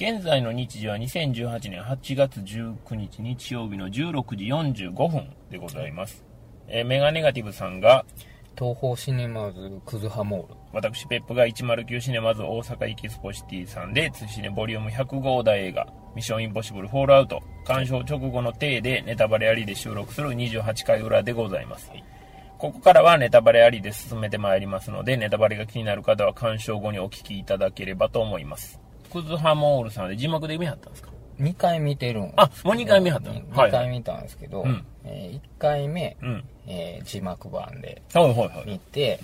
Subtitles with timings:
[0.00, 6.24] 現在の日時は2018年8月19日日曜日の16時45分でございます。
[6.68, 8.04] えーメガネガティブさんが、
[8.56, 10.54] 東宝シネマズクズハモール。
[10.72, 21.90] 私ペップが109シネマズ大阪エキスポシティさんで、ツイシネボリューム100号台映画、ミッションインポッシブルフォールアウト、鑑賞直後の体でネタバレありで収録する28回裏でございます。
[22.56, 28.80] ここからはネタバレありで進めてまいりますので、ネタバレが気になる方は鑑賞後にお聞きいただければと思います。
[29.08, 36.44] クズハモールさんで字幕で見はったんですか？2回見てるんあもう二回見はったの？2はい回見たんですけど、うんえ1回目、うん。
[36.66, 38.70] えー字幕版ではいはいはい。
[38.70, 39.20] 見て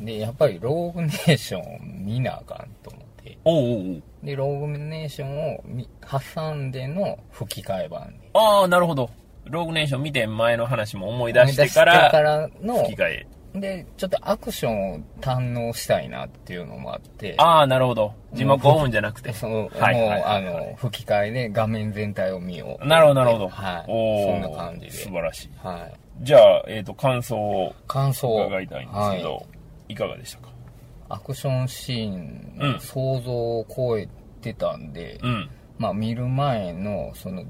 [0.00, 0.06] う、ん。
[0.06, 5.88] で、やっぱりローグネーション見なあかんと思って、おうおうで、ローグネーションを見
[6.34, 8.30] 挟んでの吹き替え版で。
[8.34, 9.10] ああ、なるほど。
[9.46, 13.26] ローグネーション見て前の話も思い出してか思い出してかららの吹き替え。
[13.54, 18.14] で、ちょっとアクションを堪能したいなっていうのもあって、ああ、なるほど。
[18.34, 19.32] 字幕オンじゃなくて。
[19.32, 22.86] その、はいもう、はいはいはいあの、吹き替えで画面全体を見よう。
[22.86, 23.48] なるほど、なるほど。
[23.48, 23.84] はい。
[23.88, 24.90] おーそんな感じで。
[24.92, 25.50] 素晴らしい。
[25.62, 25.94] はい。
[26.20, 29.40] じゃあ、えっ、と、感想を感想を伺いたいんですけど、は
[29.88, 30.48] いい、かがでしたか？
[31.08, 34.08] アクションシーン想像を超え
[34.42, 35.50] てたんで、うん。
[35.78, 37.44] まあ見る前のその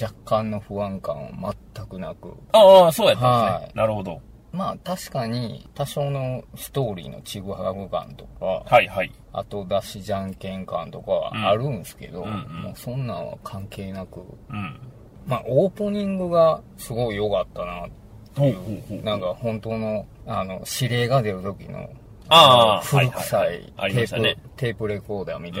[0.00, 3.66] 若干の不安感は全くなく、ああ、そうやったんですね。
[3.66, 4.20] はいなるほど。
[4.56, 9.12] まあ確かに多少のストーリーのちぐはぐ感とか、はいはい。
[9.34, 14.80] 後出しじゃんけん感とかはあるんですけど、うんうんうんもうそんなんは関係なく、うん。
[15.26, 17.86] まあオープニングがすごい良かったな
[18.34, 19.02] ほうほうほう。
[19.02, 21.90] なんか本当の、あの、指令が出る時の、
[22.28, 25.60] ああ古臭はいはいテープ、ねテープレコーダーみた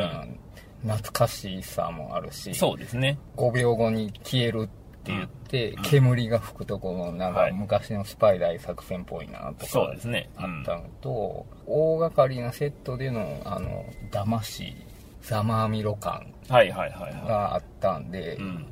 [0.82, 3.18] な、懐かしさもあるし、そうですね。
[3.36, 10.30] 5秒後に消えるって言って、煙が吹くところの、なんかはい昔のスパイ大作戦っぽいなとかそうですね。
[10.36, 14.74] あったのと、大掛かりなセットでの、あの、騙し、
[15.22, 18.36] ざまみろ感はいはいはいはがあったんで、い。
[18.36, 18.66] うん。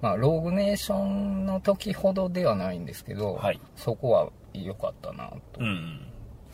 [0.00, 5.64] まあ、ローグネーションの時ほどではないんですけど、はいそこは良かったなとう。
[5.64, 6.06] ん。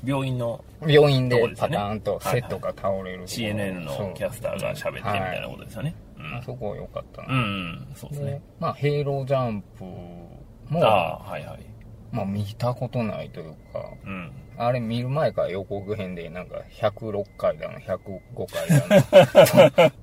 [0.04, 5.94] 病院の病院でパターンとセットが倒れるところ CNN のキャスターが喋ってみたいなことですよね。
[5.98, 7.38] そうあそこは良かったな、うん。
[7.38, 7.88] うん。
[7.94, 8.42] そうですでね。
[8.58, 11.66] まあヘイロージャンプもああ、はいはい。
[12.12, 14.32] まあ、見たことないというかうん。
[14.58, 18.20] あれ見る前から予告編でなんか106回だの105
[18.50, 19.04] 回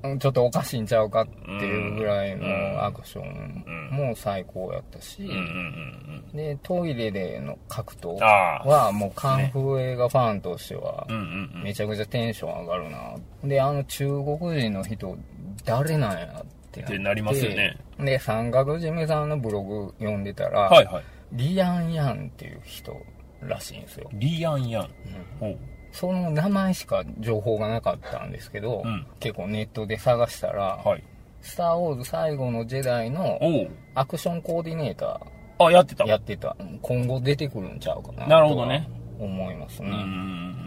[0.04, 5.28] だの ちょっとおかしいんちゃうかっていうぐらいのアクションも最高やったし、
[6.34, 8.16] でトイレでの格闘。
[8.20, 11.08] はもうカンフー映画ファンとしては。
[11.64, 15.18] めちゃくちゃテンション上がるなであの中国人の人
[15.66, 21.04] 誰なんやってなってなりますよねで三角締めさんのブログ読んでたら、はいはい。
[21.32, 22.96] リアン・ヤンっていう人
[23.42, 24.90] らしいんですよ、リアン・ヤン。
[25.40, 25.58] ほう。
[25.92, 31.04] その名前しか情報がなかったんですけど、うん結構ネットで探したら、はい。
[31.42, 33.40] スター・ウォーズ最後のジェダイの。
[33.96, 35.22] アクションコーディネータ
[35.60, 40.63] あ、やってたーやってた今後出てくるんちゃうかななるほどね思いますね、うん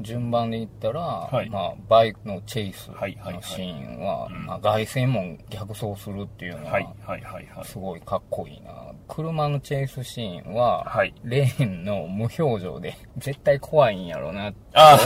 [0.00, 1.50] 順番で言ったら、はい。
[1.50, 3.34] まあ、バイクのチェイスはいはいはい。
[3.34, 4.46] のシーンは、うん。
[4.46, 6.62] まあ、凱旋門逆走するっていううん。
[6.62, 7.64] のは、はいはいはいはい。
[7.64, 8.72] すごいかっこいいな。
[9.08, 11.14] 車のチェイスシーンは、はい。
[11.24, 14.98] レーンの無表情で 絶対怖いんやろなあ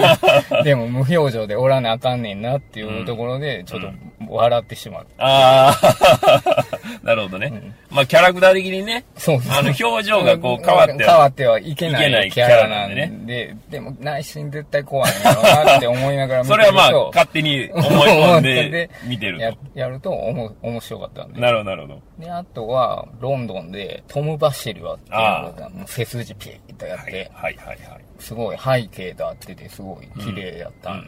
[0.64, 3.88] でも無表情でおらなあかんねんなっていうところでちょっと
[4.28, 6.64] 笑ってしまった、あ、ああ、
[7.02, 7.74] なるほどね。
[7.90, 13.94] まあ、キャラクター的にね、そうそうあの、表情がこう変わって変わってはいけないキャラなんキャラなんで、でも
[14.30, 19.58] 内心絶対怖いんやろうなって思いながら見てそれはまあ、勝手に思い込んで 見てるやと。
[19.74, 21.40] やるとおも面白かったんで。
[21.40, 22.02] なるほど、なるほど。
[22.18, 27.78] で、あとは、ロンドンで、トム・バッシェルはっていうのが、もう背筋ピーッとやっはいて、はいはいはい。
[28.18, 31.04] すごい背景と合ってて、すごい綺麗やったん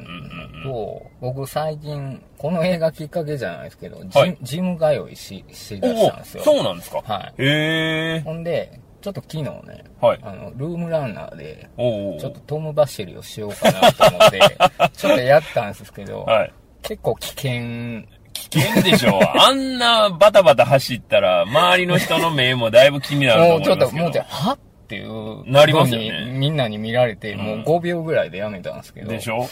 [0.65, 6.43] と、僕最近、この映画きっかけじゃないですけど、ジ,、はいジム通いし、しだおしたんですよ。
[6.43, 7.43] そうなんですかはい。
[7.43, 8.21] へえ。
[8.21, 10.21] ほんで、ちょっと昨日ね、はい。
[10.23, 14.41] あの、ルームランナーで、ちょっとトム・バッシェルをしようかなと思って、
[14.97, 16.53] ちょっとやったんですけど、はい。
[16.83, 19.21] 結構危険、危険でしょ。
[19.41, 24.25] あんなバタバタ走ったら、周りの人の目もだいぶ気になるともうちょっと、思いますけど。
[24.25, 24.59] もうちょっと、はっ？
[24.93, 29.47] ていう、なりますよねみんなに見られて、んもう5秒ぐらいでやめたんですけど、でしょ？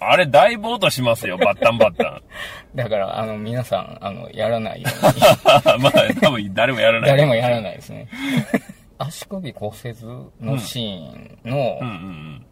[0.00, 2.22] あれ、だいぶ音しますよ、バッタンバッタン。
[2.74, 5.82] だから、あの、皆さん、あの、やらないように。
[5.82, 7.10] まあ、多分誰もやらない。
[7.10, 8.08] 誰もやらないですね。
[9.02, 9.96] 足首骨折
[10.40, 11.80] のシーンの、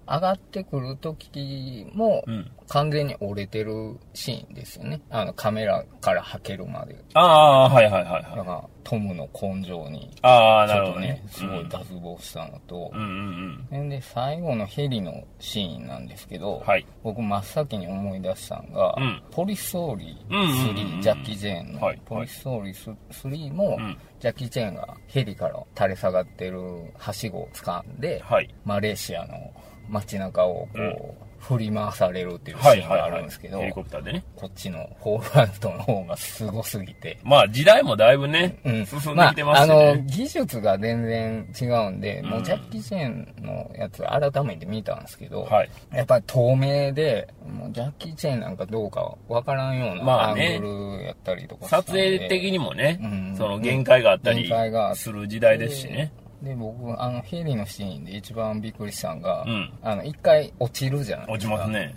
[0.06, 2.50] 上がってくる時もうん。
[2.70, 5.00] 完全に折れてるシーンですよね。
[5.08, 6.96] あのカメラからはけるまで。
[7.14, 8.22] ああ、はいはいはいはい。
[8.22, 11.24] だからトムの根性にああ、ちょっとねなるほどね。
[11.30, 13.84] すごい脱帽したのとうん、うんうん。
[13.84, 16.86] んで最後のヘリのシーンなんですけど、はい。
[17.02, 26.60] 僕真っ先に思い出したのが、うんポリストーリーうんうんうんうん3、ジャッキー・ジェーンの、はいポリストーリー3も、うんジャッキー・チェーンがヘリから垂れ下がってる
[26.96, 28.52] はしごを掴んで、はい。
[28.64, 29.52] マレーシアの
[29.88, 33.20] 街中をこう、うん振り回されるっていうシはいーンがあはいはい。
[33.20, 34.24] るんですけど、ヘリコプターでね。
[34.36, 40.04] こっちのホールアウトの方がすごすぎて、まあ時代もだいぶね、うん進んできてますしあ、あの、ね。
[40.06, 45.70] 技術が全然違うんで、もううんジャッキー・チェーンのやつ改めて見たんですけど、はい。
[45.92, 50.66] やっぱり透明で、もうジャッキー・チェーンなんかどうかわからんようなアンまあねグ
[50.98, 54.50] ルやったりとかしたん撮で影的にもね、うんその限界があったり
[54.94, 56.12] する時代ですしね。
[56.42, 61.70] で、僕、あの、ヘリのシーンで一番びっくりしたのが、うんあの、一回落ちるじゃない落ちます。
[61.70, 61.94] ね。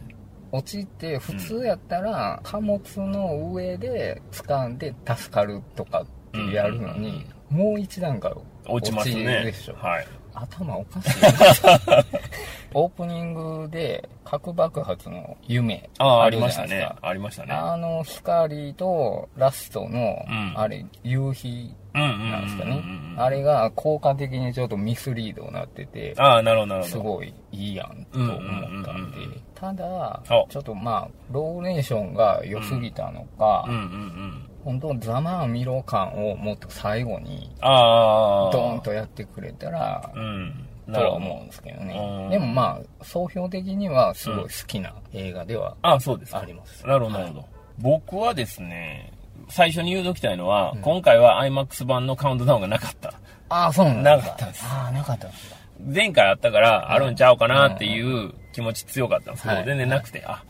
[0.51, 8.33] 落ちて、普通やったら、貨物の上で掴んで助かるとかってやるのに、もう一段階
[8.67, 9.75] 落ちまするねでしょ。。
[9.75, 10.07] はい。
[10.33, 11.11] 頭おかしい。
[12.73, 16.89] オープニングで核爆発の夢ああ、ありるましたね。
[17.01, 17.53] ありましたね。
[17.53, 21.75] あの光とラストの、うんあれ、夕日。
[21.93, 22.81] なんですかね。
[23.17, 26.91] あれが効果的にちょっとミスリードになってて、ああ、なるほど、なるほど。
[26.91, 29.41] すごいいいやんと思ったんうんうんうんでうん。
[29.53, 34.47] ただ、おちょっとまあ、ローレーションが良すぎたのかうん、うんうん。
[34.63, 37.51] 本当ざまあみろ感をもっと最後に。
[37.61, 40.67] ドーンとやってくれたらう、ん。
[40.99, 42.29] とは思うんですけどうねん。
[42.29, 46.39] でもまあ、総評的にはすごい好きな映画ではああ、そうですか。
[46.39, 46.85] あります。
[46.85, 47.45] なるほど、なるほど。
[47.79, 49.11] 僕はですね、
[49.49, 53.13] 最初に言うときたいのは、うん今回は IMAX 版のカウントダウンがなかった。
[53.49, 54.17] ああ、そうなんだ。
[54.17, 55.55] なかったですああ、なかったんですか。
[55.93, 60.43] 前回あったから、あるんちゃうかなっていう気持ち強かったんですけど、はい全然なくて、あ、あ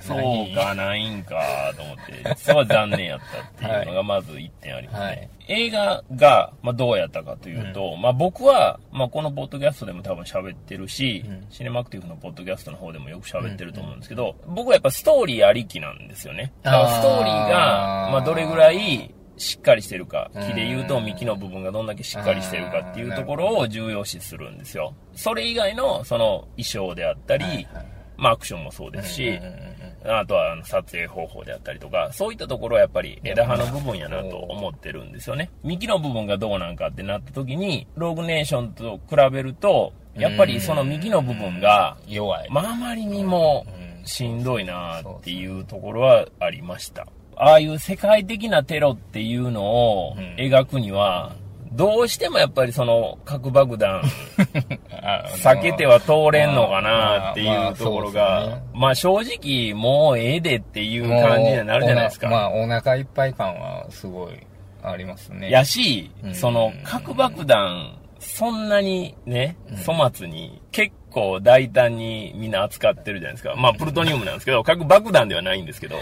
[0.00, 5.06] そうか、ないんか、と思って、それは残念やったっていうのがまず1点ありますね。
[5.06, 5.28] はい。
[5.48, 11.46] 映画が、まあ、どうやったかというと、まあ、僕は、まあ、このポッドキャストでも多分喋ってるし、うん。
[11.50, 16.52] シネマクティブのポッドキャストの方でもよく喋ってると思うんですけど、僕はやっぱストーリーありきなんですよね。
[16.62, 20.42] だからストーリーがまあ、どれぐらいしっかりしてるか、うん。
[20.42, 24.94] 木で言うと幹の部分がどんだけしっかりしてるかっていうところを重要視するんですよ。
[25.14, 29.40] それ以外の、その衣装であったり、はいはいまあ、アクションもそうですし、
[30.04, 35.50] あとはあの撮影方法であったりとか、そういったところはやっぱり枝葉の部分やなと思ってるんですよね。
[35.62, 42.48] 幹の部分がどうなんかってなった時に、ローグネーションと比べると、やっぱりその幹の部分が、弱い。
[42.50, 44.06] まああまりにもうん。
[44.06, 47.08] しんどいなっていうところはありました。
[47.34, 50.36] ああいう世界的なテロっていうのをうん。
[50.36, 51.34] 描くには、
[51.76, 54.02] どうしてもやっぱりその核爆弾
[54.90, 62.28] あ避けては通れんのかなっていうところが、まあ正直もうええでっていう感じにはなるじゃないですか。
[62.28, 64.32] まあ、お腹いっぱい感はすごい
[64.82, 65.50] ありますね。
[65.50, 73.54] やしう、んその核爆弾、そんなにねうん、粗末に結構大胆にみんな扱ってるじゃないですか。
[73.54, 75.96] まあプルトニウムなんですけど、核爆弾ではないんですけど、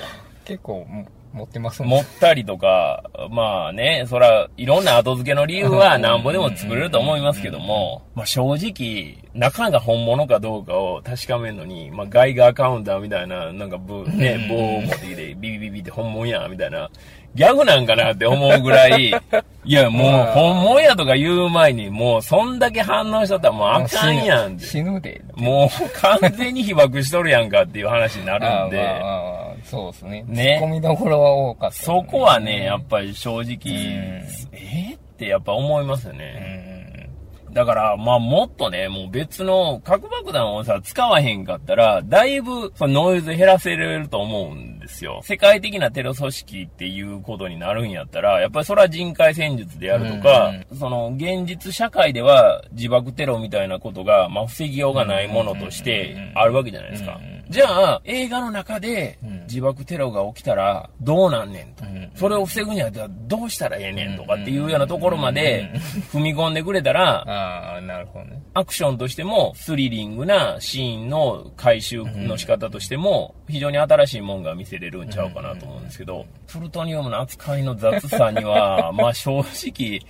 [0.44, 16.88] 結構も持ってますもん持ったりとか、まあね、そら、いろんな後付けの理由はなんぼでも作れると思いますけども、まあ正直、中が本物かどうかを確かめるのに、まあガイガーカウンターみたいな、なんかブ、ね、棒を持ってきて、ビビビビって本物や、みたいな、
[17.34, 19.10] ギャグなんかなって思うぐらい、
[19.66, 24.64] いやもう本物やとか言う前に、もうそんだけ反応しとったらもうあかんやんって。
[24.66, 25.20] 死ぬで。
[25.34, 29.43] もう完全に被爆しとるやんかっていう話になるんで。
[29.64, 30.24] そうですね。
[30.28, 37.08] ねツッコミどころは多かった、そこはね、やっぱり正直、んえーってやっぱ思いますようね。
[37.50, 37.54] ん。
[37.54, 45.20] だから、まあもっとね、もう別の核爆弾をさ、使わへんかったら、だいぶそのノイズ減らせれると思うんですよ。
[45.22, 57.43] 世界的なテロ組織っていうことになるんやったら、やっぱりそれは人海戦術でやるとか、その現実社会では自爆テロみたいなことが、まあ防ぎようがないものとしてあるわけじゃないですかうんうん。
[57.48, 61.84] じゃあ、映画の中でうん自爆テロが起きたらどうなんねんと。
[61.84, 65.72] うんそれを防ぐにはじゃあどうしたらええねんとかっていうようなところまで
[66.12, 68.40] 踏み込んでくれたら、 ああ、なるほどね。
[68.54, 80.00] アクションとしてもスリリングなシーンの回収の仕方としても非常に新しいもんが見せれるんちゃうかなと思うんですけど、プルトニウムの扱いの雑さには、 まあ正直、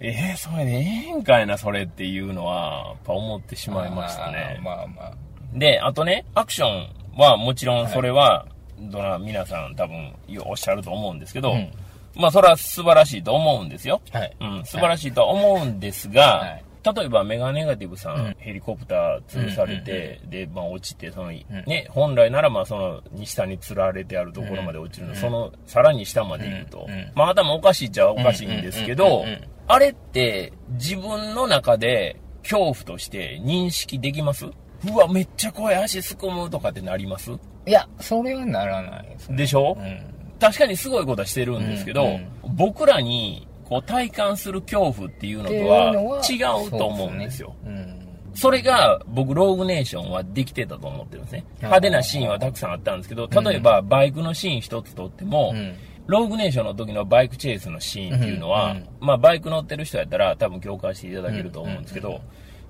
[0.00, 4.60] えー、それでええんかいな、それっていうのは、やっぱ思ってしまいましたね。
[4.62, 5.31] まあまあまあ。
[5.52, 8.46] で、あとね、アクションはもちろんそれは、
[8.78, 11.70] どな、皆さん多分おっしゃると思うんですけど、うん。
[12.14, 14.00] まあそれは素晴らしいと思うんですよ。
[14.10, 14.36] はい。
[14.40, 16.64] うん、素晴らしいとは思うんですが、はい。
[16.84, 18.36] 例えばメガネガティブさん、うん。
[18.38, 29.24] ヘリコプター吊るされて、で、まあ落ちて、その、ね、本来ならまあその、下に吊られてあるところまで落ちるの、その、さらに下まで行くと、まあ頭おかしいっちゃおかしいんですけど
[29.68, 34.46] あれって自分の中で恐怖として認識できます？
[34.90, 37.30] うわ、めっちゃ怖い、足すくむとかってなります？
[37.66, 39.36] いや、それはならないですね。
[39.36, 40.00] でしょ、うん。
[40.40, 47.54] 確かにすごいことはしてるんですけど、うんうん僕らにこう体感する恐怖っていうのとはは違うと思うんですよ。
[47.64, 47.98] そうね
[48.34, 51.44] それが僕、ローグネーションはできてたと思ってるんですね。
[51.58, 55.58] 派手なシーンはたくさんあったんですけど、例えばバイクのシーン一つとっても、うん。
[55.58, 55.74] うん。
[56.06, 62.20] ローグネーションの時のバイクチェイスのシーンっていうのは、うんうんまあバイク乗ってる人やったら多分共感していただけると思うんですけど、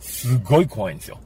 [0.01, 1.19] すごい怖いんですよ。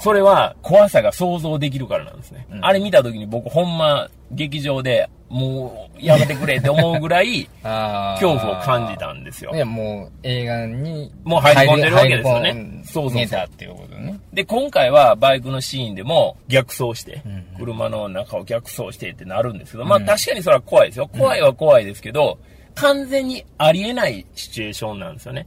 [0.00, 2.46] それは怖さが想像できるからなんですね。
[2.50, 9.58] うんあれ見た時に僕ほんま劇場でもうやめてくれって思うぐらい 恐怖を感じたんですよい。
[9.58, 11.12] や、もう映画に。
[11.24, 12.52] もう入り込んでるわけですよね
[12.84, 14.18] そうそうそっていうことね。
[14.32, 21.08] で、今回はバイクのシーンでも逆走してうん、車の中を逆走してってなるんですけど、まあ確かにそれは怖いですよ。
[21.08, 22.38] 怖いは怖いですけど、
[22.74, 25.46] 完全にありえないシチュエーションなんですよね。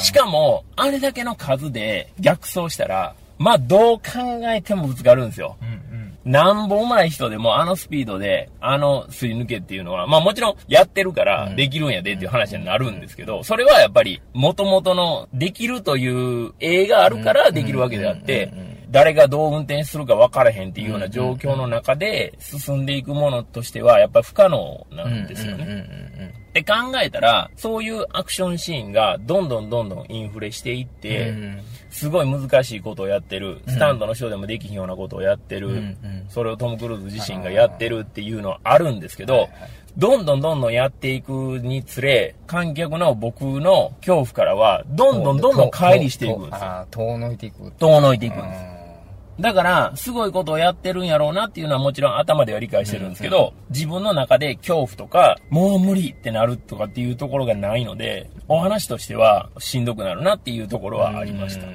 [0.00, 4.02] しかも、あれだけの数で逆走したら、まあどう考
[4.48, 5.56] えてもぶつかるんですよ。
[5.62, 5.70] うんう
[6.28, 6.32] ん。
[6.32, 18.52] なんぼ上手い人でもあのスピードで、あのすり抜けっていうのは、まあもちろんやってるからできるんやでっていう話になるんですけど、それはやっぱり元々のできるという映があるからできるわけであって
[18.90, 26.34] 誰がどう運転するか分からへんっていうような状況の中で進んでいくものとしてはやっぱ不可能なんですよね。
[26.50, 35.96] って考えたら、そういうアクションシーンがどんどんどんどんインフレしていって、うんすごい難しいことをやってる、スタンドの人でもできひんようなことをやってる、
[36.28, 39.48] それをトム・クルーズ自身がやってるっていうのはあるんですけど、
[39.96, 46.86] どんどんどんどんやっていくにつれ、観客の僕の恐怖からは、どんどんどんどん乖離していくんですよ。
[46.90, 47.72] 遠のいていく。
[47.72, 48.79] 遠のいていくんです。
[49.38, 61.66] あだから、すごいことをやってるんやろうなっていうのはもちろん頭では理解してるんですけど、自分の中で恐怖とか、もう無理ってなるとかっていうところがないので、お話としてはしんどくなるなっていうところはありました。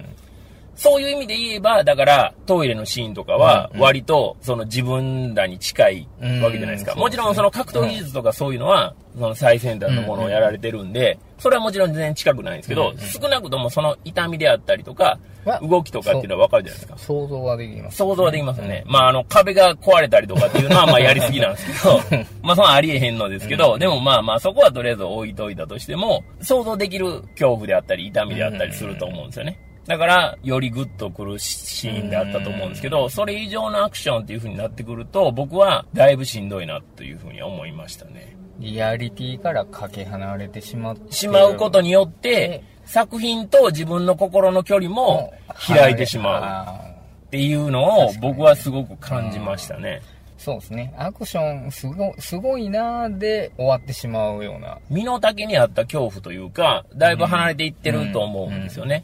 [0.77, 6.07] うんそういう意味で言えば、だから、トイレのシーンとかは、割と、その自分らに近い
[6.41, 6.93] わけじゃないですか。
[6.93, 16.97] うんもちろん、その格闘技術とかそういうのは、その最先端のものをやられてるんで、それはもちろん全然近くないんですけど、少なくともその痛みであったりとか、は動きとかっていうのはわかるじゃないですか。
[16.97, 17.97] 想像はできます。
[17.97, 18.83] 想像はできますよね。
[18.87, 29.59] まあ、あの、壁が壊れたりとかっていうのは、 まあ、やりすぎなんですけど、 まあ、そんなんありえへんのですけど、でもまあまあ、そこはとりあえず置いといたとしても、想像できる恐怖であったり、痛みであったりすると思うんですよね。
[29.87, 38.35] だから、よりグッとくるシーンであったと思うんですけど、それ以上のアクションっていう風になってくると、僕はだいぶしんどいなという風に思いましたね。
[38.59, 41.11] リアリティからかけ離れてしまって。
[41.11, 45.33] しまうことによって、作品と自分の心の距離も
[45.67, 46.81] 開いてしまうあ
[47.27, 50.01] っていうのを僕はすごく感じましたね。
[50.37, 50.93] そうですね。
[50.97, 54.79] アクションすごすごいなーで終わってしまうような。
[54.89, 59.03] 身の丈にあった恐怖というか、だいぶ離れていってると思うんですよね。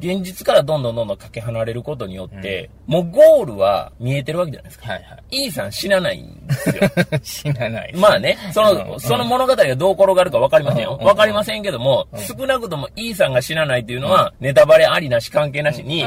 [0.00, 4.92] 現実からどんどんどんどんかけ離れることによって、もうゴールは見えてるわけじゃないですか。
[4.92, 5.44] はいはい。
[5.44, 6.74] イーさん死なないんですよ。
[7.22, 7.92] 死なない。
[7.94, 10.96] まあね、そうんの、その物語がどう転がるか分かりませんよ。
[11.00, 16.04] うん分かりませんけども、少なくともイーさんが死なないっていうのは、ネタバレありなし関係なしに、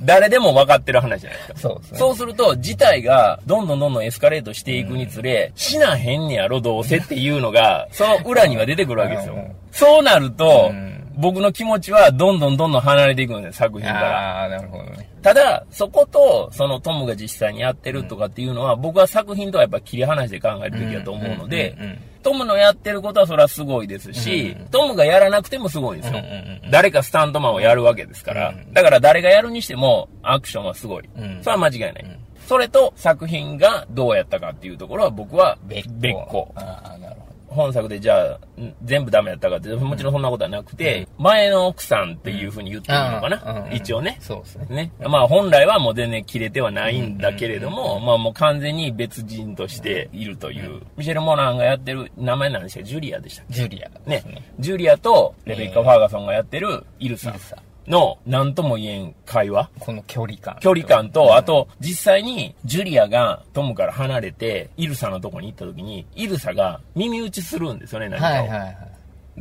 [0.00, 1.58] 誰でも分かってる話じゃないですか。
[1.58, 1.98] そうですね。
[1.98, 9.56] そうすると、事態がどんどんどんどんエスカレートしていくにつれ、死なへんねやろ、どうせっていうのが、その裏には出てくるわけですようん。
[9.72, 14.40] そうなるとうん、僕の気持ちはどんどんどんどん離れていくんです、作品から。
[14.40, 15.08] ああ、なるほどね。
[15.22, 26.70] ただ、そこと、そのトムが実際にやってるとかっていうのは、僕は作品とはやっぱ切り離して考えるべきだと思うのでうんうんうんうん、トムのやってることはそれはすごいですし、トムがやらなくてもすごいんですようんうんうん。
[26.70, 28.72] 誰かスタントマンをやるわけですからうん。
[28.72, 31.08] だから誰がやるにしても、アクションはすごい。
[31.16, 32.18] うんそれは間違いない。
[32.46, 35.56] それと作品がどうやったかっていうところは僕は。
[35.66, 35.88] 別
[36.28, 36.52] 個。
[36.56, 37.21] ああ、なるほど。
[37.52, 43.66] 本作でじゃあ、ん全部ダメやったかって、もちろんそんなことはなくて、前の奥さんっていうふうに言っていいのかな、うん。
[43.66, 43.72] うん。
[43.74, 44.16] 一応ね。
[44.20, 44.66] そうですね。
[44.70, 44.92] ね。
[45.00, 50.82] まあ本来はもう全然切れてはないんだけれども、まあもう完全に別人としているという。
[50.96, 52.82] ミシェル・モナンがやってる名前なんですけ？
[52.82, 54.10] ど、ジュリアでしたっジュリアけ？
[54.10, 54.52] ですね。
[54.58, 57.30] ジュリアとレベッカ・ファーガソンがやってるイルサ。
[57.30, 59.70] イルサの何とも言えん会話？
[59.80, 60.56] この距離感。
[60.60, 68.30] 距離感と、あと、実際に、ジュリアがトムから離れて、イルサのとこに行った時に、イルサが耳打ちするんですよね、何かを。
[68.30, 68.76] はいはいはい。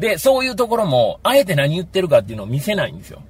[0.01, 3.21] で、そういうところも、あえて何言ってるかっていうのを見せないんですよ。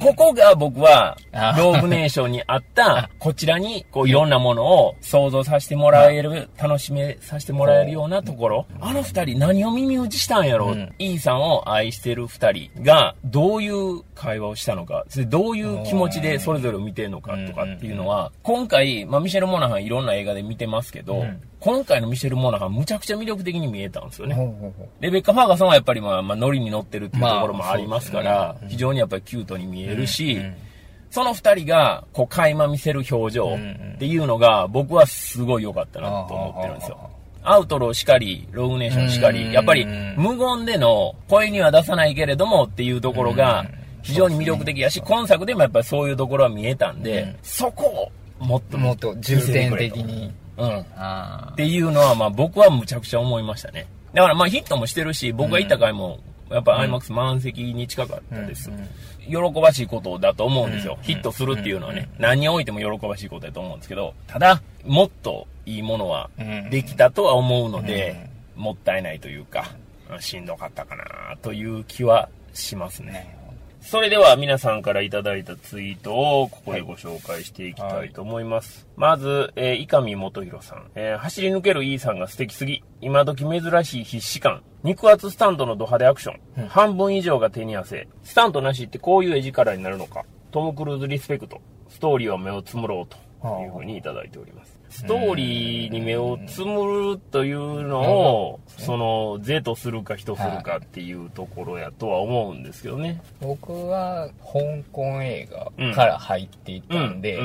[0.00, 10.94] ここが僕はあ、ローグネーションにあった、 こちらに、こう、いろんなものを想像させてもらえる、楽しめさせてもらえるようなところ、あの二人何を耳打ちしたんやろう、うん。
[10.98, 24.34] イーさんを愛してる二人が、どういう会話をしたのか、どういう気持ちでそれぞれを見てるのかとかっていうのは、今回、まあ、ミシェル・モナハンいろんな映画で見てますけど、うん今回のミシェル・モナハンむちゃくちゃ魅力的に見えたんですよね。
[24.34, 24.88] ほうほうほう。
[25.00, 28.68] レベッカ・ファーガソンはやっぱりまあ、まあ、ノリに乗ってるっていうところもありますから、まあね。
[28.68, 30.54] 非常にやっぱりキュートに見えるし、うん
[31.14, 33.56] その二人が、こう、垣間見せる表情
[33.94, 37.08] っていうのが、僕はすごい良かったなと思ってるんですよ。
[37.44, 43.64] アウトローしかり、ログネーションしかうんり、やっぱり無言での声には出さないけれどもっていうところが
[44.02, 47.36] 非常に魅力的やし、今作でもやっぱりそういうところは見えたんで、うん。
[47.44, 48.76] そこをもっと。
[48.76, 50.34] もっと重点的に。
[50.56, 50.84] うん。
[50.96, 53.86] あっていうのは、まあ僕はむちゃくちゃ思いましたね。
[54.12, 56.20] だからまあヒットもしてるし、僕が行った回も、
[56.50, 58.70] やっぱ IMAX 満席に近かったです。
[59.26, 60.98] 喜ばしいことだと思うんですよ。
[61.02, 69.72] ヒットするっていうのはね、何においても喜ばしいことだと思うんですけど、ただ、もっといいものはうんできたとは思うので、もったいないというか、
[70.20, 73.36] しんどかったかなという気はしますね。
[73.86, 78.88] それでは皆さんからいただいたツイートをここでご紹介していきたいと思います。
[78.96, 80.90] まず、えー、伊上元弘さん。
[80.94, 82.82] えー走り抜ける E さんが素敵すぎ。
[83.02, 84.62] 今時珍しい必死感。
[84.82, 86.68] 肉厚スタンドのド派手アクション。
[86.68, 88.08] 半分以上が手に汗。
[88.22, 90.24] スタントなしってこういう絵力になるのか。
[90.50, 91.60] トム・クルーズリスペクト。
[91.90, 93.18] ストーリーは目をつむろうと
[93.62, 94.78] いうふうにいただいております。
[94.90, 103.20] ストーリーに目をつむるというのを、その、是とするか非とするかっていうところやとは思うんですけどね。
[103.40, 107.40] 僕は香港映画から入っていったんで、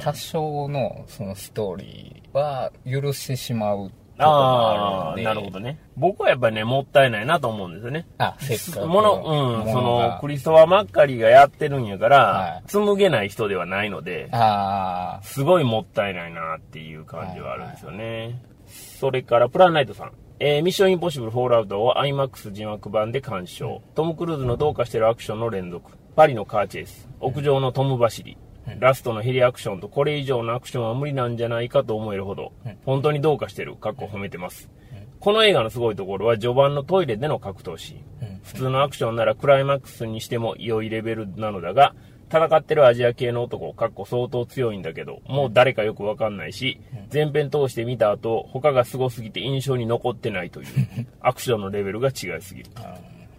[0.00, 5.20] 多少のそのストーリーは許してしまうああ。
[5.20, 5.78] なるほどね。
[5.96, 8.06] 僕はやっぱりね、もったいないなと思うんですよね。
[8.18, 8.86] あ、せっかく。
[8.86, 18.42] もの、うん、そのが、クリストワー・マッカリーがやってるんやから、はい紡げない人ではないので、ああ、すごいもったいないなっていう感じはあるんですよね。
[18.66, 20.12] それから、プランナイトさん。
[20.38, 23.82] えーミッションインポッシブル・フォールアウトを IMAX 字幕版で鑑賞。
[23.94, 25.92] トム・クルーズのどうかしてるアクションの連続。
[26.16, 27.08] パリのカーチェイス。
[27.20, 28.36] 屋上のトム走り。
[28.78, 32.52] ラストのヘリアクションとこれ以上のアクションは無理なんじゃないかと思えるほど、
[32.84, 33.76] 本当にどうかしてる。
[33.76, 34.70] かっこ褒めてます。
[35.20, 38.40] この映画のすごいところは序盤のトイレでの格闘シーン。
[38.42, 41.94] 普通のアクションならクライマックスにしても良いレベルなのだが、
[42.32, 46.80] 戦ってるアジア系の男、かっこ相当強いんだけど、もう誰かよくわかんないし、
[47.12, 50.66] 前編通して見た後、他が凄すぎて印象に残ってないという、
[51.20, 52.70] アクションのレベルが違いすぎる。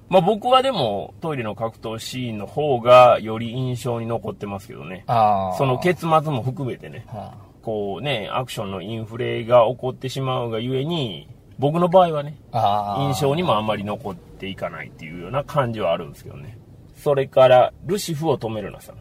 [0.09, 5.03] まあ僕はでも、トイレの格闘シーンの方がより印象に残ってますけどね。
[5.07, 5.57] ああ。
[5.57, 7.05] その結末も含めてね。
[7.07, 13.03] はこうね、アクションのインフレが起こってしまうがゆえに、僕の場合はね、ああ。
[13.03, 16.57] 印象にもあんまり残っていかないっていうような感じはあるんですけどね。
[16.97, 18.95] それから、ルシフを止めるなさん。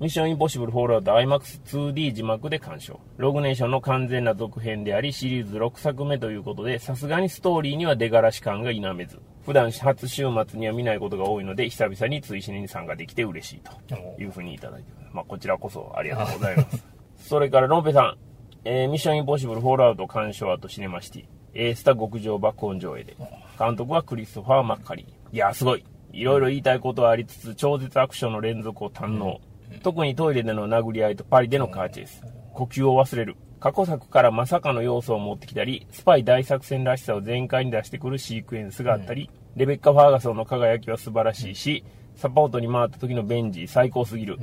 [0.00, 3.00] ミッションインポッシブルフォールアウト IMAX2D 字幕で鑑賞。
[3.18, 15.10] ログネーションの完全な続編であり、シリーズ6作目ということで、さすがにストーリーには出がらし感が否めず、普段初週末には見ないことが多いので、久々に追試に参加できて嬉しいというふうにいただいてます。
[15.12, 16.84] まあ、こちらこそありがとうございます。
[17.28, 18.16] それから、ロンペさん。
[18.64, 21.24] えーミッションインポッシブルフォールアウト鑑賞後シネマシティ。
[21.54, 23.16] エースタ極上爆音上映で。
[23.58, 25.34] 監督はクリストファー・マッカリー。
[25.34, 25.84] いや、すごい。
[26.12, 29.40] いろいろ言いたいことはありつつ、超絶アクションの連続を堪能。
[29.82, 32.22] 特にトイレでの殴り合いとパリでのカーチェイス。
[32.52, 33.36] 呼吸を忘れる。
[33.60, 41.84] 過去作からまさかの要素を持ってきたり、スパイ大作戦らしさを全開に出してくるシークエンスがあったり、レベッカ・ファーガソンの輝きは素晴らしいし、
[42.16, 44.38] サポートに回った時のベンジー最高すぎる。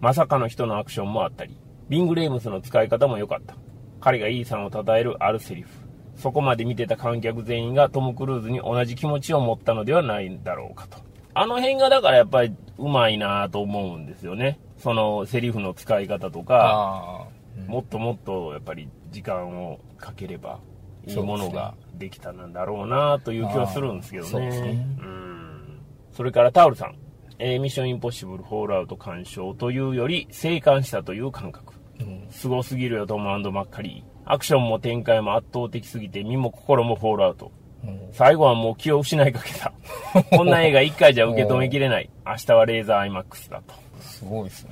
[0.00, 1.56] まさかの人のアクションもあったり、
[1.88, 3.54] ビング・レイムスの使い方も良かった。
[4.00, 5.70] 彼がイーさんを称えるあるセリフ。
[6.16, 10.98] そこまで見てた観客全員がトム・クルーズに同じ気持ちを持ったのではないんだろうかと。
[11.32, 14.58] あの辺がだからやっぱりうまいなと思うんですよね。
[14.78, 17.37] そのセリフの使い方とか、あ
[17.68, 20.58] もっともっとやっぱり時間をかければ
[21.06, 24.30] いいものができたんだろうなという気はするんですけどね。
[24.30, 25.80] そうですねうん
[26.12, 26.96] それからタオルさん。
[27.38, 31.74] えーミッションインポッシブルフォールアウト鑑賞というより生還したという感覚。
[32.00, 32.02] あ。
[32.02, 32.26] うん。
[32.30, 34.32] すごすぎるよ、トムマッカリー。
[34.32, 37.52] アクションも展開も圧倒的すぎて身も心もフォールアウト。
[37.84, 39.72] うん最後はもう気を失いかけた。
[40.36, 42.10] こんな映画一回じゃ受け止めきれない。
[42.26, 43.74] 明日はレーザー IMAX だと。
[44.00, 44.70] すごいですね。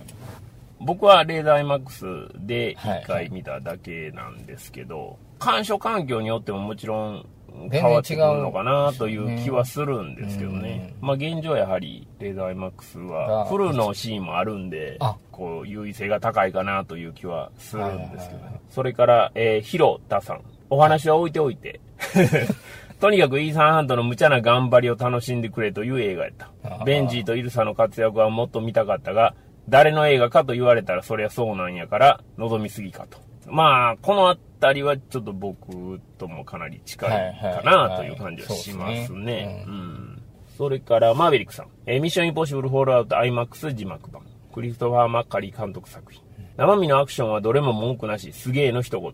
[0.81, 7.27] 僕はレーザー IMAX で一回見ただけなんですけど、鑑賞環境によってももちろん
[7.71, 10.95] 変わってくるのかなという気はするんですけどね。
[11.01, 18.61] まあ現状やはりレーザー IMAX はあフルのシーンもあるんであ、こう優位性が高いかなという気はするんですけどね。
[18.71, 20.43] それから、えー、ヒロタさん。
[20.69, 21.81] お話は置いておいて。
[23.01, 29.35] とにかくイーサン・ハントの無茶な頑張りを楽しんでくれという映画やったベンジーとイルサの活躍はもっと見たかったが、
[29.69, 33.19] 誰の映画かと言われたらそりゃそうなんやから、望みすぎかと。
[33.47, 39.65] まあ、このあたりはちょっと僕ともかなり近いかなはいという感じはしますねね。
[39.67, 40.23] ううんん。
[40.57, 41.67] それから、マーベリックさん。
[41.87, 44.23] えーミッションインポッシブルフォールアウト IMAX 字幕版。
[44.53, 46.23] クリストファー・マッカリー監督作品。
[46.57, 49.13] 生身のアクションはどれも文句なし、すげえの一言。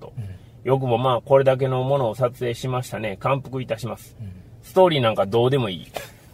[0.64, 3.16] よくもまあ、これだけのものを撮影しましたね。
[3.16, 4.16] 感服いたします。
[4.62, 5.86] ストーリーなんかどうでもいい。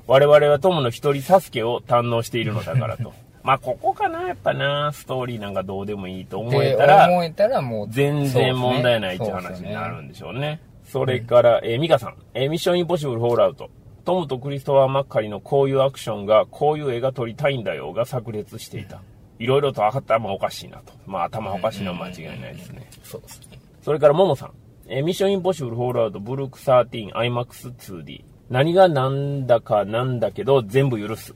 [0.07, 3.12] 我々はトムの一人サスケを堪能しているのだからと。
[3.42, 7.88] まあ、ここかな、やっぱな、ストーリーなんかどうでもいいと思えでたら、思えたらもう。
[7.90, 10.61] 全然問題ないっていう話になるんでしょうね。
[10.85, 12.14] それから、えーミカさん。
[12.35, 13.70] えーミッションインポッシブルフォールアウト。
[14.05, 19.03] トムとクリストファー・マッカリのこういうアクションが、こういう絵が撮りたいんだよが炸裂していた。
[19.38, 20.92] いろいろと頭おかしいなと。
[21.07, 22.88] まあ頭おかしいのは間違いないですね。
[23.05, 23.59] そうですね。
[23.83, 24.53] それから、ももさん。
[24.88, 28.24] えーミッションインポッシブルフォールアウト、ブルーク 13IMAX2D。
[28.51, 31.35] 何がなんだかなんだけど、全部許す。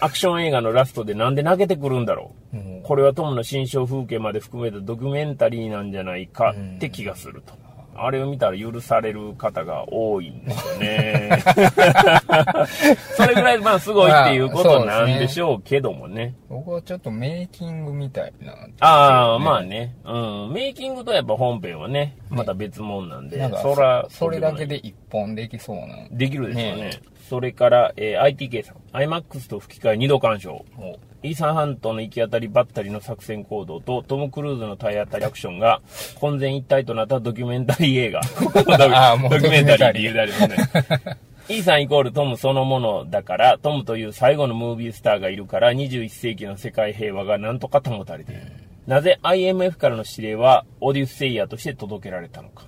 [0.00, 2.56] アクション映画のラストでなんで泣けてくるんだろう。
[2.56, 7.54] うんこれはトムの心象風景まで含めたドキュメンタリーなんじゃないかって気がすると。
[7.96, 11.42] あれを見たら許される方が多いんですよね。
[13.16, 16.34] それぐらいまあすごいっていうことなんでしょうけどもね。
[16.48, 18.52] 僕はちょっとメイキングみたいな。
[18.80, 19.94] ああ、まあね。
[20.04, 20.52] うん。
[20.52, 26.08] メイキングとやっぱ本編はね、また別物なんで、なんかそら、それだけでで一本できそうな。
[26.10, 26.90] できるでしょうね。
[27.24, 28.76] ねそれから、えー ITK さん。
[28.92, 30.64] IMAX と吹き替え2度鑑賞。
[30.76, 35.80] もイーサンハントの行き当たりばったりの作戦行動とトム・クルーズの体当たりアクションが
[36.20, 38.20] 混然一体となったドキュメンタリー映画。
[39.30, 41.16] ドキュメンタリーって言うてありますね。
[41.48, 48.42] イーサンイコールトムそのものだから、トムという最後のムービースターがいるから21世紀の世界平和がなんとか保たれている。
[48.86, 52.64] なぜ IMF からの指令はオデュッセイヤとして届けられたのか。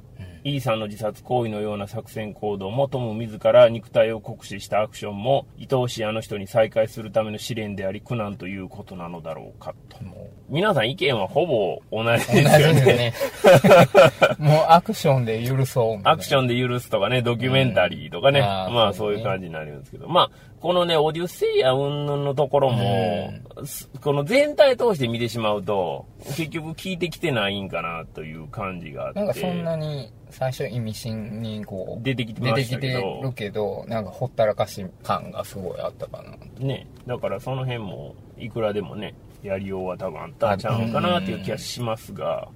[0.46, 9.98] イーサンの自殺行為のような作戦行動もトム自ら肉体を酷使したアクションも愛おしいあの人に再会するための試練であり苦難ということなのだろうかと。
[10.48, 12.94] 皆さん意見はほぼ同じう、ですよ同じですね。
[12.94, 13.14] ね。
[14.38, 16.10] もうアクションで許そうみたいな。
[16.12, 20.30] アクションで許すとかね、ドキュメンタリーとかね、うんまあそうねそういう感じになるんですけど、まあ、
[20.66, 23.32] このね、オデュッセイヤ云々のところも、
[23.64, 29.20] すこの全体通して見てしまうと、結局聞いてきてないんかなという感じがあって。
[29.20, 36.66] なんかそんなに最初意味深にこう出てきて出ましたてきてけどるけどなんかほったらかし感がすごいあったかな。
[36.66, 42.48] ね、だからその辺もいくらでもねやりようは多分あったんちゃうんかなっていう気がしますが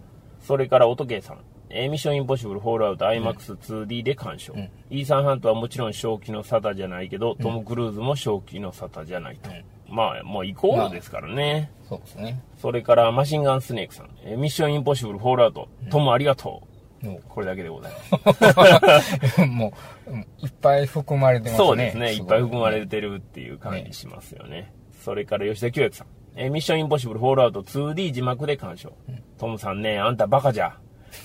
[0.42, 1.38] それから音圭さん
[1.70, 4.70] えーミッションインポッシブルフォールアウト IMAX2D で鑑賞、ん。
[4.90, 9.50] イーサン・ハントはもちろん正気の沙汰じゃないけど、トム・クルーズも正気の沙汰じゃないと、
[9.88, 12.40] まあもうイコールですからね、そうですね。
[12.58, 16.62] それからマシンガンスネークさん、えーミッションインポッシブルフォールアウト、トムありがと
[17.02, 17.06] う。
[17.06, 19.42] もこれだけでございます。
[19.42, 19.72] う も
[20.06, 21.66] ううんいっぱい含まれてますね。
[21.66, 22.12] そうですね。
[22.12, 24.72] いっごぱい含まれてるっていう感じしますよね。
[25.02, 26.06] それから吉田清之さん。
[26.36, 28.92] えーミッションインポッシブルフォールアウト 2D 字幕で鑑賞。
[29.38, 30.76] トムさんね、あんたバカじゃ。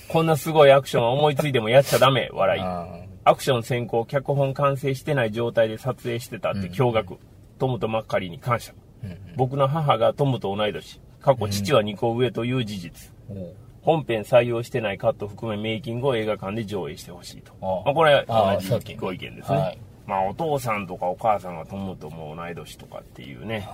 [0.08, 2.28] こんなすごいアクションは思いついてもやっちゃダメ。
[2.32, 2.60] 笑い。
[2.62, 2.86] あ
[3.24, 7.16] アクション先行、脚本完成してない状態で撮影してたって驚愕。
[7.58, 8.72] トムとマッカリーに感謝。
[9.04, 11.00] ーうん僕の母がトムと同い年。
[11.20, 13.12] 過去父は2個上という事実。
[13.30, 17.52] うん本編採用してないカット含めメイキングを映画館で上映してほしいと。
[17.84, 19.58] まあ、これあは同じご意見ですね。
[19.58, 23.68] はいまあお父さんとかお母さんがトムとも同い年とかっていうね。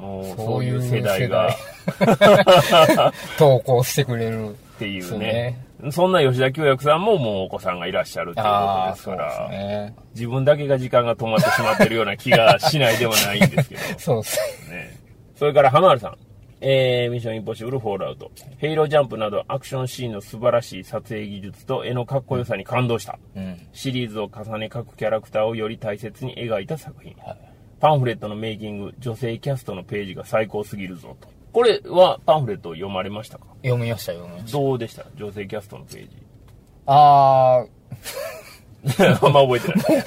[0.00, 1.52] もうそそうういいうう世代がっ
[3.38, 5.90] 投稿してくれるていうねね。
[5.90, 8.50] そんな吉田清役さんももうお子さんがいらっしゃるっていうこ
[8.86, 13.80] とですから、ね自分だけが時間が止まってしまってるような気がしないでもないんですけど。
[13.98, 14.98] そうですね。
[15.36, 16.16] それから、浜原さん。
[16.62, 18.30] えー、ミッションインポッシブルフォールアウト。
[18.56, 23.18] ヘイロージャンプなどアクションシーンの素晴らしい撮影技術と絵のかっこよさに感動した。
[23.36, 27.14] うんシリーズを重ね各キャラクターをより大切に描いた作品。
[27.22, 31.28] はいパンフレットのメイキング、女性キャストのページが最高すぎるぞと。
[31.52, 33.46] これはパンフレットを読まれましたか？
[33.62, 35.04] 読みました読みましたどうでした？
[35.16, 36.16] 女性キャストのページ。
[36.86, 37.64] あ
[38.88, 40.04] あんま覚えてない。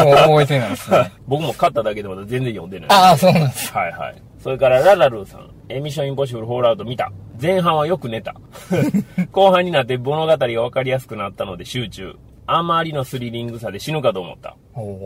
[0.00, 2.88] あもう覚えてないですね 僕も買っただけでまだ全然読んでない。
[2.90, 4.16] ああそうなんですはいはい。
[4.42, 5.50] それからララルーさん。
[5.68, 7.12] エミッションインポッシブルフォールアウト見た。
[7.40, 8.34] 前半はよく寝た。
[9.32, 12.16] 後半になって物語が分かりやすくなったので集中。
[12.50, 14.56] あまりのスリリングさで死ぬかと思った。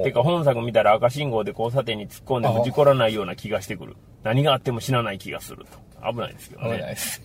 [0.05, 3.97] てか本作見たら赤信号で交差点に突っ込んでも事故らないような気がしてくる。
[4.23, 6.09] 何があっても死なない気がすると。
[6.09, 6.87] 危ないですけど危ないね。
[6.87, 7.21] です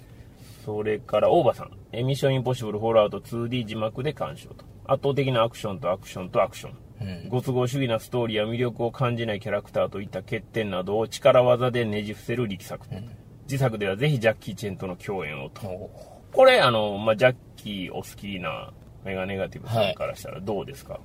[0.65, 1.71] それから大場さん。
[1.91, 4.65] エミッションインポッシブルフォールアウト 2D 字幕で鑑賞と。
[4.87, 6.71] 圧倒的なアクションとアクションとアクション。
[6.71, 6.73] う
[7.27, 12.87] んご都合主義なストーリーや魅力を感じないキャラクターといった欠点などを力技でねじ伏せる力作。
[13.43, 15.61] 自作ではぜひジャッキー・チェンとの共演をと。
[16.31, 18.73] これ、あの、まあ、ジャッキーお好きな
[19.07, 20.99] メガネガティブさんからしたらどうですか、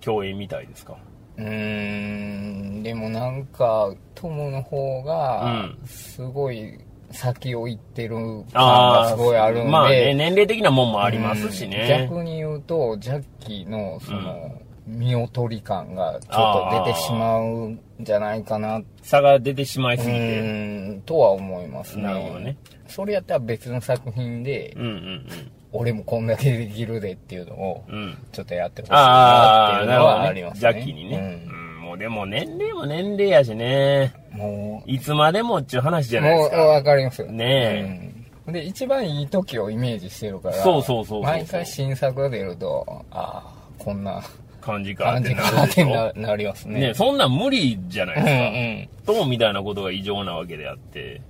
[0.00, 0.96] 共演みたいですか？
[1.36, 5.86] うーんでもなんかトムの方がうん。
[5.86, 6.78] すごい
[7.10, 12.06] 先を行ってる感ああがすごいあるんで、まあね、年齢的なもんもありますしうんね。
[12.10, 18.82] 逆に言うとジャッキーのその、見劣り感がちょっと出てしまうんじゃないかな。
[19.02, 20.40] 差が出てしまいすぎうて。
[20.40, 22.02] ーんとは思いますね。
[22.04, 22.56] なるほどね。
[22.88, 25.26] それやったら別の作品で、うんうん
[25.72, 27.94] 俺もこんだけできるでっていうのをうん。
[27.94, 28.18] うん。
[28.32, 30.46] ちょっとやってほしいあなってあ、なるほどいうのはありね。
[30.48, 31.44] ますねジャッキーにね。
[31.46, 31.76] うん。
[31.82, 34.14] もうでも年齢も年齢やしね。
[34.32, 36.56] うんもういつまでもっちゅう話じゃないでもうすか。
[36.58, 37.32] わかりますよ。
[37.32, 38.12] ね
[38.46, 38.52] うん。
[38.52, 43.44] で、一番いい時をイメージしてるから、そうそうそう毎回新作が出ると、ああ、
[43.78, 44.22] こんな
[44.60, 46.80] 感じかって感じかってなりますね。
[46.80, 49.12] ねそんなん無理じゃないうんですか。
[49.12, 49.16] うん。
[49.18, 51.20] トムみたいなことが異常なわけであって、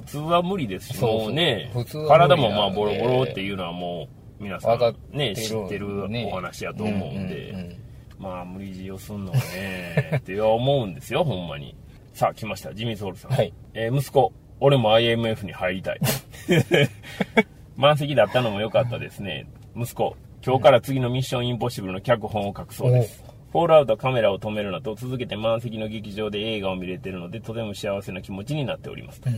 [0.00, 1.70] 普通は無理ですし、もうね
[2.08, 4.08] 体もまあボロボロっていうのはも
[4.40, 7.78] う、皆さんね、知ってるねお話やと思うんうんうんで、
[8.18, 11.76] まあ無理強いをすんのはね、って思うんですよ、ほんまに。
[12.14, 12.74] さあ、来ました。
[12.74, 13.30] ジミー・ソウルさん。
[13.32, 16.00] はいえー息子、俺も IMF に入りたい。
[17.76, 19.46] 満席だったのも良かったですね。
[19.76, 23.22] 息子、今日から次のミッションインポッシブルの脚本を書くそうです。
[23.52, 29.30] フォールアウトはカメラを止めるなと続けて満席の劇場で映画を見れてるのでとても幸せな気持ちになっておりますと。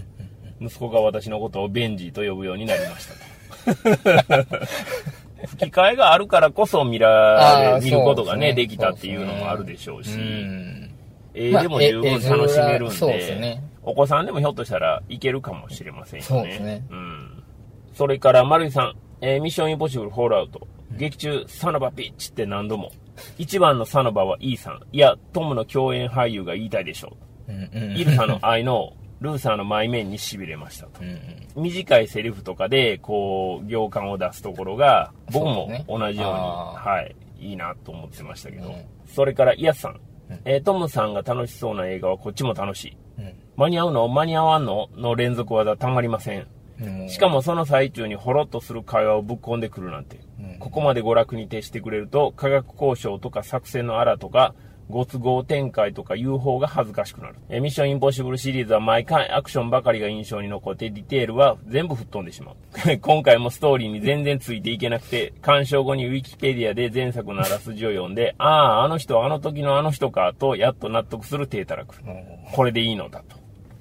[0.61, 4.57] 息子が私のことをベンジーと呼ぶようになりましたと。
[5.47, 10.91] 吹き替えがあるからこそ見らあー見ることがねねできたっていうのもあるでしょうし、うん。
[11.35, 16.27] 映画でも十分楽しめるんまあで、ねお子さんでもひょっとしたらいけるかもしれませんよね。
[16.27, 17.43] そうですねうん。
[17.95, 20.67] それから、丸井さん、えーミッションインポッシブルフォールアウト。
[20.93, 22.91] 劇中、サノバピッチって何度も。
[23.39, 24.81] 一番のサノバは E さん。
[24.93, 27.17] いや、トムの共演俳優が言いたいでしょ
[27.49, 27.51] う。
[27.97, 31.01] イルサの I know、ルーサーの前面に痺れましたと。
[31.03, 38.69] うん短いセリフとかで、こう、行間を出すところが、僕も同じように、あはい、いいなと思ってましたけど。
[38.69, 40.01] うんそれから、イヤスさん。
[40.45, 42.97] えートムさんが楽しそうな映画はこっちも楽しい。
[43.19, 44.09] うん間に合うの？
[44.09, 44.89] 間に合わんの？
[44.97, 46.47] の連続技たまりません。
[46.81, 50.21] うんしかもその最中にほろっとする会話をぶっ込んでくるなんて。
[50.39, 54.55] うんここまで娯楽に徹してくれると、科学交渉とか作戦のあらとか、
[54.91, 57.37] ご都合展開とか言う方が恥ずかしくなる。
[57.49, 62.57] えミッションインポッシブルシリーズは毎回アクションばかりが印象に残って、ディテールは全部吹っ飛んでしまう。
[63.01, 71.97] 今回もストーリーに全然ついていけなくて、鑑賞後にウィキペディアで前作のあらすじを読んで、ああ、あの人はあの時のあの人か、とやっと納得する低たらく。
[72.53, 73.37] これでいいのだと。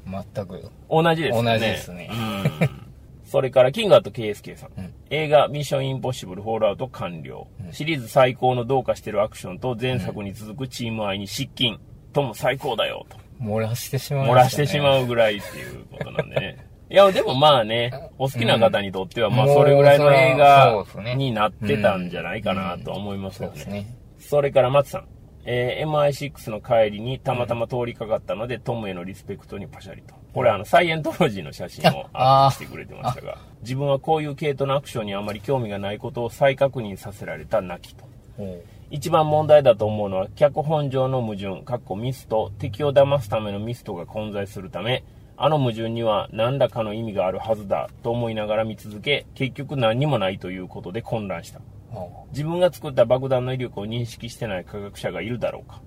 [0.06, 0.70] 全く。
[0.90, 1.54] 同じですよね。
[1.54, 2.89] 同じですねうん。
[3.30, 7.48] それから、キングアット KSK さん,、うん映画、ミッションインポッシブル、フォールアウト完了。
[7.72, 11.80] シリーズ最高のどうかしてるアクションと前作に続くチーム愛に失禁。
[12.12, 13.18] とも最高だよ、と。
[13.40, 16.66] 漏らしてしまい漏ましたねらしてしまうぐらいっていうことなんでね。
[16.90, 20.84] いや、でもまあね、お好きな方にとっては、まあそれぐらいの映画
[21.16, 23.86] になってたんじゃないかなとは思いますよね。
[24.18, 25.08] それから松さん。
[25.46, 30.16] えー MI6 の帰りにたまたま通りかかったので、トムへのリスペクトにパシャリと。
[30.34, 38.06] これあの、サイエントロジーの写真をアップ してくれてましたが、自分はこういう系統のアクションにあまり興味がないことを再確認させられた泣きと。
[38.38, 38.62] お
[38.92, 45.04] 一番問題だと思うのは、脚本上の矛盾、かっこミスと、敵を騙すためのミストが混在するため、
[45.38, 51.62] あの矛盾には何らかの意味があるはずだと思いながら見続け、結局何にもないということで混乱した。
[51.94, 55.82] お自分が作った爆弾の威力を認識してない科学者がいるだろうか。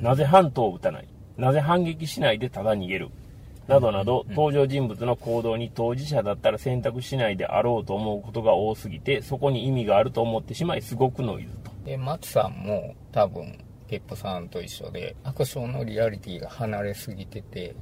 [0.00, 1.08] なぜ反闘を撃たない？
[1.36, 3.10] なぜ反撃しないでただ逃げる？
[3.66, 11.70] などなど、登場人物の行動に当事者だったら選択しないであろうと思うことが多すぎて、そこに意味があると思ってしまい、すごくノイズと。
[11.84, 17.74] で、松さんも多分、ペッポさんと一緒で、アクションのリアリティが離れすぎてて、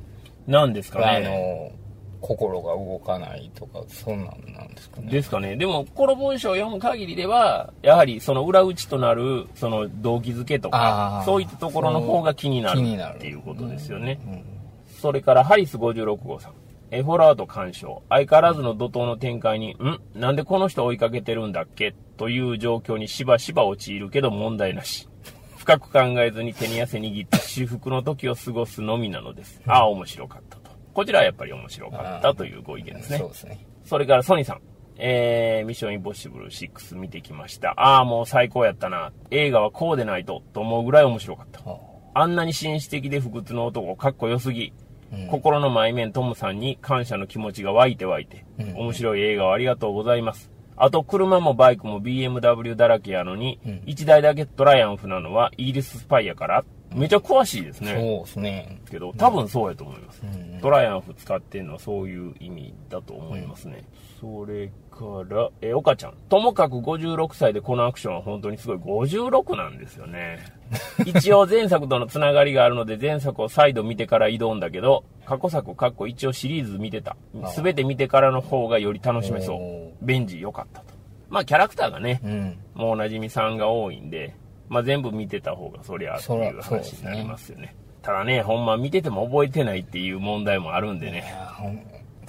[0.46, 1.70] なんですかあね。
[1.70, 1.82] の、
[2.20, 5.10] 心が動かないとか、そんなんなんですかね。
[5.10, 5.56] ですかね。
[5.56, 14.20] でも、この文章を読む限りでは、やはりその裏打ちとなる、その動機づけとかそういったところの方が気になるっていうことですよね。
[14.24, 14.61] うん
[15.02, 16.52] それからハリス56号さん。
[16.92, 18.04] え、フォロート鑑賞。
[18.08, 20.00] 相変わらずの怒涛の展開に、ん？
[20.14, 21.92] なんでこの人追いかけてるんだっけ？
[22.16, 25.08] という状況にしばしば陥るけど問題なし。
[25.56, 29.60] 深く考えずに手に汗握って至福の時を過ごすのみなのです。
[29.66, 30.70] ああ、面白かったと。
[30.94, 33.18] こちらはやっぱり面白かったというご意見ですね。
[33.18, 33.66] そうですね。
[33.84, 34.60] それからソニーさん。
[34.98, 37.70] えー、ミッションインポッシブル6見てきました。
[37.70, 39.12] ああ、もう最高やったな。
[39.32, 41.60] 映画はこうでないと、と思うぐらい面白かった。
[41.68, 41.76] あ
[42.14, 44.74] あんなに紳士的で不屈の男、かっこよすぎ。
[45.12, 48.44] うん心の前面トムさんに感謝の気持ちが湧いて湧いて。
[48.58, 50.50] うん面白い映画をありがとうございます。
[50.76, 57.94] あと、車もバイクも BMW だらけやのに、うん1台だけトライアンフなのはイギリススパイやからめちゃ詳しいですね。
[57.94, 58.80] そうですね。
[58.90, 60.22] けど、多分そうやと思います。
[60.22, 63.82] うんトライアンフ使ってるのはそういう意味だと思いますね。
[64.20, 64.70] それ
[65.02, 66.14] から、え、岡ちゃん。
[66.28, 69.08] ともかく56歳でこのアクションは本当にすごい。
[69.08, 70.38] 56なんですよね。
[71.04, 77.16] 一応前作とのつながりがあるので前作を再度見てから挑んだけど、過去作、過去一応シリーズ見てた。
[77.46, 80.04] すべて見てからの方がより楽しめそう。
[80.04, 80.86] ベンジ良かったと。
[81.28, 82.58] まあキャラクターがね、うん。
[82.74, 84.34] もうおなじみさんが多いんで、
[84.68, 87.74] まあ全部見てた方がそりゃっていう話になりますよね。
[88.02, 91.24] ただね、ほんま見てても覚えてないっていう問題もあるんでいね。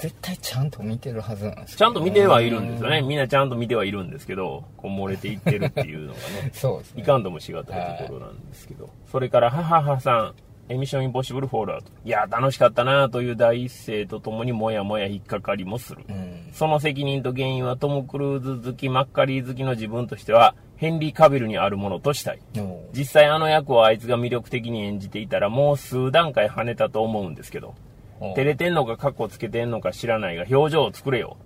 [0.04, 3.02] 絶対ちゃんと見てるはずなんですちゃんと見てはいるんですよね。
[3.02, 7.04] みんなちゃんと見てはいるんですけど、こう漏れていってるっていうのがね、 そうですね。
[7.04, 8.90] いかんともしがたいところなんですけど。
[9.10, 10.34] それから、はははさん、
[10.68, 11.92] エミッションインポッシブルフォールアウト。
[12.04, 16.04] いや、楽しかったなという第一声とともにもやもや引っかかりもする。
[16.10, 16.50] うん。
[16.52, 22.40] その責任と原因はトム・クルーズ好き、マッカリー好きの自分としては、ヘンリー・カビルにあるものとしたい。
[22.58, 27.93] お実際あの役をあいつが魅力的に演じていたらもう数段階跳ねたと思うんですけど、お
[28.36, 31.38] 照れてんのかカッコつけてんのか知らないが表情を作れよ。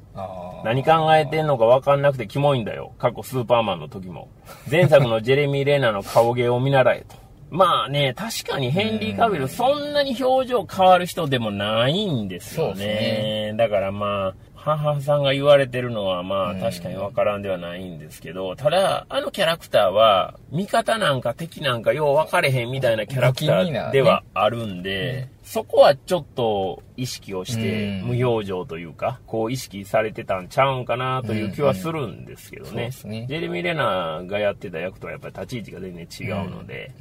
[0.63, 2.94] 何考えてんのか分かんなくてキモいんだよ。
[2.98, 4.30] 過去スーパーマンの時も。
[4.70, 7.16] 前作のジェレミー・レナの顔芸を見習えと。
[7.50, 13.54] まあね、確かにヘンリー・カビルそんなに表情変わる人でもないんですよそうですね。
[13.56, 32.91] だからまあ、母さんが言われてるのはまあうん確かに分からんではないんですけど、ただ、あのキャラクターは、味方なんか敵なんかよう分かれへんみたいなキャラクターではあるんで、そこはちょっと意識をして、うん無表情というか、こう意識されてたんちゃうんかなという気はするんですけどそうね。
[32.91, 36.91] ジェレミー・レナーがやってた役とはやっぱり立ち位置が全然違うので、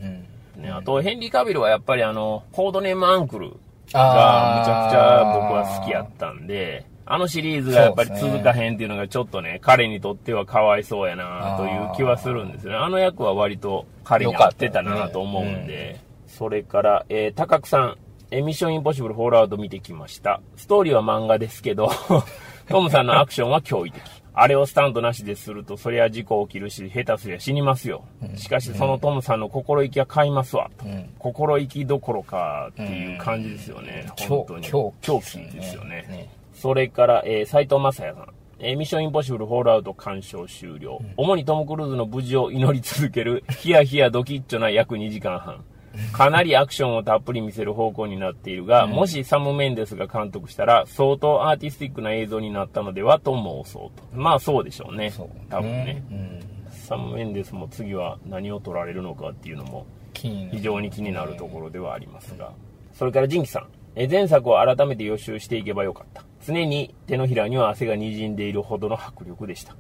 [0.57, 0.63] うん。
[0.63, 12.79] ね、あとヘンリー・カビルはやっぱりあの、コードネームアンクルがむちゃくちゃ僕は好きやったんで、あのシリーズがやっぱり続かへんっていうのがちょっとね、彼にとってはかわいそうやなという気はするんですよね。
[12.79, 16.07] あの役は割と彼に合ってたなと思うんで。
[16.27, 17.97] それから、えー、高久さん、
[18.31, 20.41] えーミッションインポッシブルフォールアウト見てきました。
[20.57, 21.91] ストーリーは漫画ですけど、
[22.69, 24.03] トムさんのアクションは驚異的。
[24.39, 28.05] あれをスタントなしですると、そりゃ事故起きるし、下手すりゃ死にますよ。
[28.35, 30.71] しかし、そのトムさんの心意気は買いますわ。
[30.77, 31.09] とうん。
[31.19, 34.07] 心意気どころかっていう感じですよね。
[34.29, 34.67] 本当に。
[34.67, 36.29] 狂狂気ですよね。
[36.53, 38.29] それから、えー、斉藤正也さん。
[38.59, 41.01] えーミッションインポッシブルフォールアウト鑑賞終了。
[41.17, 45.65] 主にトム・クルーズの無事を祈り続ける、ヒヤヒヤドキッチョな約2時間半。
[46.13, 54.03] かなりアクションをたっぷり見せる方向になっているが、もしサム・メンデスが監督したら、相当アーティスティックな映像になったのではと妄想と。
[54.15, 55.11] まあそうでしょうね。
[55.11, 55.29] そう。
[55.51, 56.03] 多分ね。
[56.11, 56.41] うん。
[56.71, 62.53] サム・メンデスも次は何を取られるのかっていうのも非常に気になるところではありますが。
[62.93, 63.67] それからジンキさん。
[63.99, 66.23] え前作を改めて予習していけばよかった。
[66.47, 69.75] 常に手のひらには汗が滲んでいるほどの迫力でした。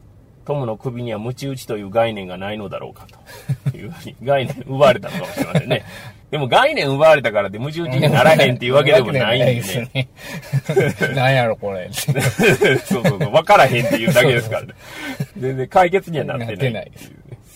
[0.46, 3.06] トムの首にはムチ打ちという概念がないのだろうか
[3.70, 5.84] というふうに概念奪われたのかもしれませんね。
[6.30, 9.90] でも概念奪われたからってムチ打ちにならへんっていうわけでもないんでね。
[9.94, 10.08] ね。
[11.14, 11.88] なんやろ、これ。
[11.92, 14.74] そうそうそう、分からへんっていうだけですからね。
[15.38, 16.92] 全然解決にはなってない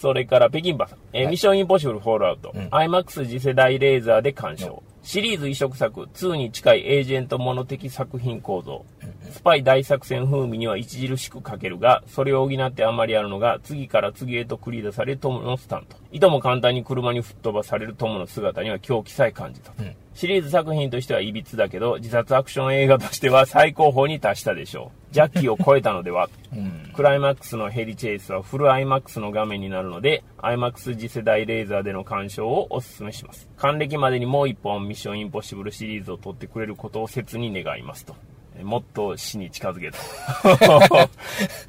[0.00, 0.98] それから、北京パさん。
[1.12, 2.52] えーミッションインポッシブルフォールアウト。
[2.54, 4.82] うん IMAX 次世代レーザーで鑑賞。
[5.02, 8.84] シリーズ移植作、2に近いエージェントもの的作品構造。
[9.30, 15.96] スパイ大作戦風味には著しく欠けるが、それを補ってあんまりあるのが、次から次へと繰り出されるトムのスタント。
[16.12, 19.82] いとも簡単に車に吹っ飛ばされるトムの姿には狂気さえ感じたと。
[19.82, 25.14] うんシリーズ作品としてはいびつだけど、自殺アクション映画としては最高峰に達したでしょう。
[25.14, 26.92] ジャッキーを超えたのではうん。
[26.94, 33.48] クライマックスのヘリチェイスはフル IMAX の画面になるので、IMAX 次世代レーザーでの鑑賞をお勧めします。
[33.56, 38.14] 還暦までにもう一本ミッションインポッシブルシリーズを撮ってくれることを切に願いますと。
[38.58, 39.98] えもっと死に近づけと。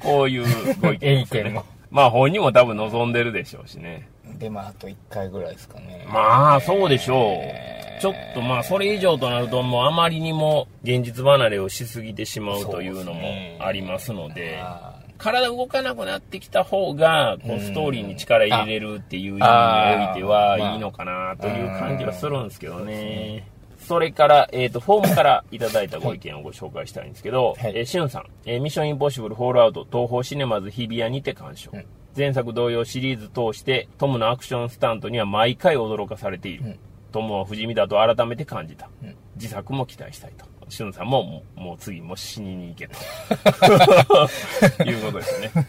[0.00, 1.64] こういうご意見です。
[1.90, 4.08] まあ本人も多分望んでるでしょうしね。
[4.38, 6.06] で、まあ、あと1回ぐらいですかね。
[6.08, 7.96] まあ、そうでしょうえ。
[7.98, 13.22] ーちょっとまあ、それ以上となると、もうあまりにも現実離れをしすぎてしまうというのも
[13.60, 23.46] ありますので、あ体動かなくなってきた方が、こう、うんストーリーに力入れれるっていう意味においてはいいのかなという感じはするんですけどね。
[23.92, 31.72] それから、えっ、と、フォームからいただいたご意見をご紹介したいんですけど、はいえーしゅんさん、えーミッションインポッシブルフォールアウト東宝シネマズ日比谷にて鑑賞。
[31.74, 31.84] うん
[32.16, 36.64] 前作同様シリーズ通してトムのアクションスタントには毎回驚かされている。
[36.64, 36.78] うん
[37.12, 38.88] トムは不死身だと改めて感じた。
[39.02, 40.46] うん自作も期待したいと。
[40.70, 42.94] しゅんさんも、もう次も死にに行けと。
[44.88, 45.66] いうことですよね。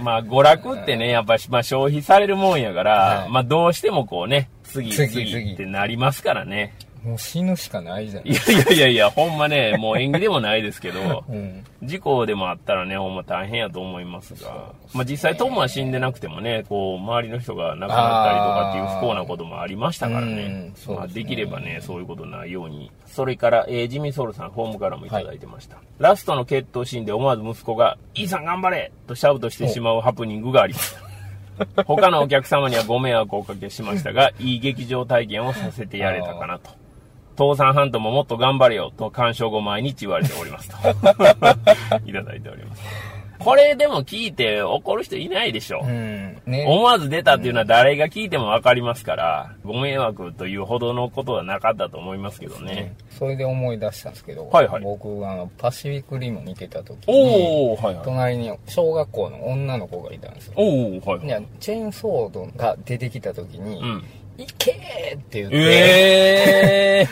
[0.00, 6.74] まあ、娯楽ってね、やっぱり、まあ、消費されるもんやから、はいまあ、どうしてもこうね、次次ってなりますからね。
[7.04, 8.26] もう死ぬしかないじゃん。
[8.26, 11.62] いやいやいやいや、ほんまね、もう縁起でもないですけど、 うん。
[11.82, 22.90] 事故でもあったらね、ほんま大変やと思いますが、まあ実際トムは死んでなくてもね、こう、周りの人が亡くなったりとかっていう不幸なこともありましたからうねうまあできればね、そういうことないように。
[23.06, 25.76] それから、えージミーソウルさん、ホームからもいただいてました。
[25.98, 31.04] ラストの決闘シーンで思わず息子が、イーさん頑張れとシャウトしてしまうハプニングがありました。
[31.84, 36.83] 他のお客様にはご迷惑をおかけしましたが、いい劇場体験をさせてやれたかなと。
[37.34, 40.76] 父さんハントももっと頑張れよと鑑賞後毎日言われておりますと。
[42.06, 42.82] いただいております。
[43.44, 45.82] これでも聞いて怒る人いないでしょ。
[45.84, 46.40] うん。
[46.46, 46.64] ね。
[46.66, 52.94] 思わず出たっていうのは誰が聞いてもわかりますから、ご迷惑というほどのことはなかったと思いますけどね。
[53.10, 58.04] それで思い出したんですけど、はいはい僕、あの、パシフィックリム見てた時に、はいはい。
[58.04, 60.54] 隣に小学校の女の子がいたんですよ。
[60.56, 61.46] おー、はいはい。
[61.60, 64.04] チェーンソードが出てきた時に、うん。
[64.38, 67.08] いけーって言って、え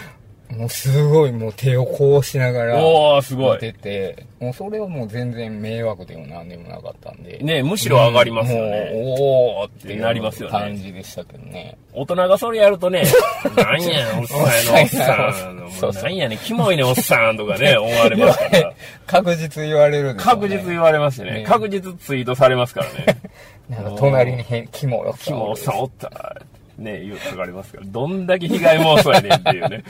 [0.56, 2.66] もうすごいもう手をこうしながー。
[2.66, 3.58] らおー、すご見い。
[3.58, 7.38] てて、もうそれはもう全然迷惑でもなんでもなかったんで。
[7.38, 8.90] ねむしろ上がりますよね。
[8.92, 9.16] もう
[9.62, 11.78] おーってなりますよね感じでしたけどね。
[11.94, 13.04] 大人がそれやるとね、
[13.56, 15.56] なんやねん、おっさんやねおっさん。
[15.56, 18.72] もうなんやねん、キモいねん、おっさんとかね、 思われますから。
[19.06, 20.40] 確実言われるんですよね。
[20.42, 21.44] 確実言われますよねね。
[21.44, 23.20] 確実ツイートされますからね。
[23.70, 26.36] なんか隣にへキモおっキさんモおっさんおった。
[26.78, 27.86] ね、言う書かれますから。
[27.86, 29.84] どんだけ被害妄想やねんっていうね。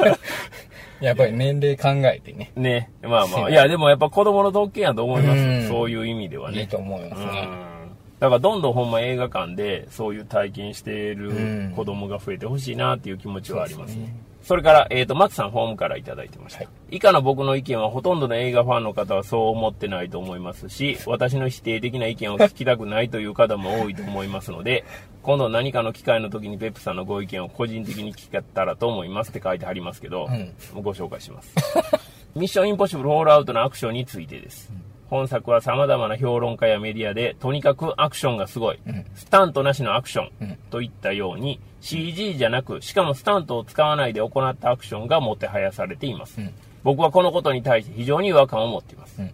[1.00, 2.90] やっぱり年齢考えてね、ね。
[3.02, 3.50] まあまあ。
[3.50, 5.68] いや、でもやっぱ子供の特権やと思います。
[5.68, 6.62] そういう意味ではいね。
[6.62, 7.48] いと思いますね。
[7.72, 7.78] うん
[8.20, 11.32] だからどんどんほんま映画館でそういう体験しているう
[11.70, 14.14] ん子供が増えてほしいなっていう気持ちはありますね
[14.48, 16.60] それから、えっ、と、松さんホームからいただいてました。
[16.60, 24.86] はい以下の僕の意見はほとんどの映画ファンの方はそう思ってないと思いますし、 私の否定的な意見を聞きたくないという方も多いと思いますので、
[25.22, 31.54] 今度何かの機会の時にペップさんのご意見を個人的に聞けたらと思いますって書いてありますけど、うんご紹介します。
[32.34, 34.72] ミッションインポッシブルホールアウトのアクションについてです。
[35.10, 38.76] 本作は様々な評論家やメディアで、とにかくアクションがすごい。
[38.76, 40.56] んスタントなしのアクションうん。
[40.70, 46.40] といったように、CG じゃなく、しかもスタントを使わないで行ったアクションがもてはやされています。
[46.40, 46.52] うん
[46.84, 49.20] 僕はこのことに対して非常に違和感を持っています。
[49.20, 49.30] うん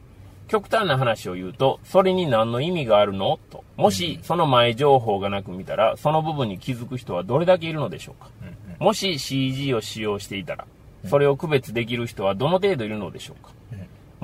[0.46, 3.38] 極端な話を言うと、それに何の意味があるの？
[3.50, 3.64] と。
[3.76, 8.30] もし、その前情報がなく見たら、その部分に気づく人はどれだけいるのでしょうか？
[8.78, 10.66] もし CG を使用していたら、
[11.08, 13.52] それを区別できる人はどの程度いるのでしょうか？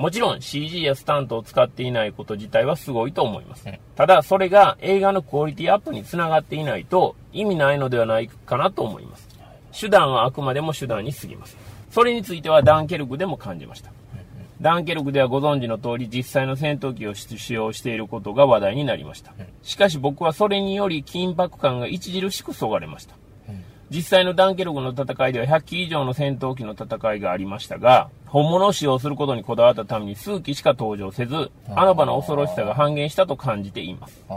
[0.01, 3.77] もちろん CG やスタントを使っていないこと自体はすごいと思いますうん。
[3.95, 9.29] ただ、それが映画のクオリティアップにつながっていないと意味ないのではないかなと思います。
[9.79, 11.55] 手段はあくまでも手段に過ぎます。
[11.91, 13.91] それについてはダンケルクでも感じました。
[14.59, 19.33] ダンケルクではご存知の通り実際の戦闘機を使用していることが話題になりました。
[19.61, 23.15] しかし僕はそれにより緊迫感が著しくそがれました。
[23.91, 34.23] 実際のダンケルクの戦いでは100機以上の戦闘機の戦いがありましたが、本物を使用することにこだわったために数機しか登場せず、あの場の恐ろしさが半減したと感じています。
[34.29, 34.33] あ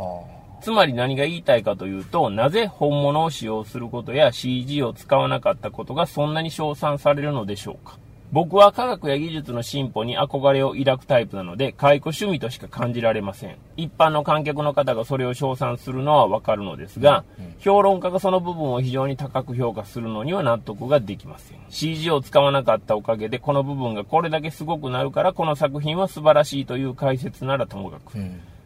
[0.61, 7.97] つまり何が言いたいかというと、なぜ本物を使用することや CG を使わなかったことがそんなに称賛されるのでしょうか。
[8.35, 13.59] 僕は科学や技術の進歩に憧れを抱くタイプなので、解雇趣味としか感じられません。
[13.77, 17.23] 一般の観客の方がそれを称賛するのはわかるのですが、
[17.61, 21.59] 評論家がその部分を非常に高く評価するのには納得ができません。
[21.69, 28.19] CG を使わなかったおかげで、この部分がこれだけすごくなるから、この作品は素晴らしいという解説ならともかく。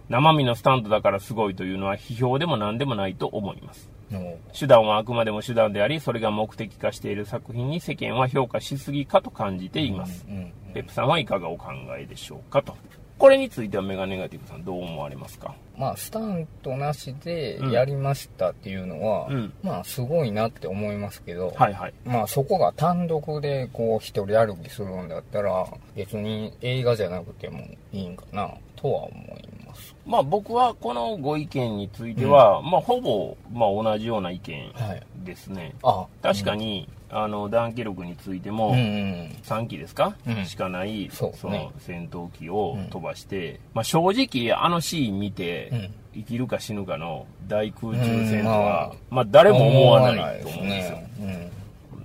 [0.09, 3.98] 生身のスタントだからすごいというのは批評でも何でもないと思います。
[4.11, 10.25] の手段はあくまでも手段であり、それが目的化している作品に世間は評価しすぎかと感じています。
[10.29, 10.53] うん。
[10.75, 11.67] ペップさんはいかがお考
[11.99, 12.77] えでしょうかと。
[13.19, 15.55] これについてはメガネガティブさんどう思われますか？
[15.79, 21.95] まあ、スタントなしでやりましたっていうのは、うんまあ、すごいなって思いますけど、はいはい。
[22.05, 27.61] まあ、そこが単独でこう、一人歩きするんだったら、別に映画じゃなくても
[27.93, 29.95] いいんかな、とは思います。
[30.05, 35.03] まあ僕はこのご意見については、まあほぼ、まあ同じような意見はい。
[35.25, 35.75] ですね。
[35.85, 39.37] あ、確かに、あの、ダンケルクについても、うんうん。
[39.43, 40.45] 3機ですか、うん。
[40.45, 45.95] しかないその戦闘機を飛ばして、まあ、正直あのシーン見て、うん。
[46.15, 50.99] 生きるか死ぬかの大空中戦とうんは、ままあ誰も思わないと思うんですよ。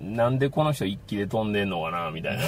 [0.03, 0.15] ね。
[0.15, 2.43] なんでこの人一機で飛んでんのかなみたいな。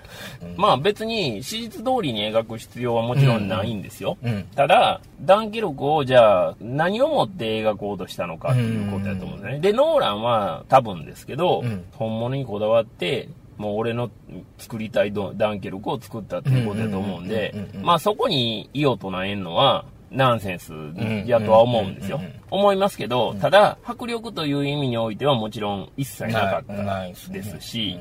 [0.56, 4.16] まあ別に史実通りに描く必要はもちろんないんですよ。
[4.22, 4.34] うん。
[4.34, 4.42] うん。
[4.54, 9.60] ただ、ダンケルクをじゃあ何をもって描こうとしたのかっていうことだと思うんですね。
[9.60, 13.28] で、ノーランは多分ですけど、うん本物にこだわって、
[13.58, 14.10] もう俺の
[14.58, 20.72] 作りたいドダンケルクを作ったっていうことだと思うんでうんうんうんうんう、んまあそこに異を唱えんのは、ナンセンス
[21.26, 22.20] やとは思うんですよ。
[22.50, 27.98] 思いますけど、ただ、迫力という意味においてはもちろん一切なかったですし、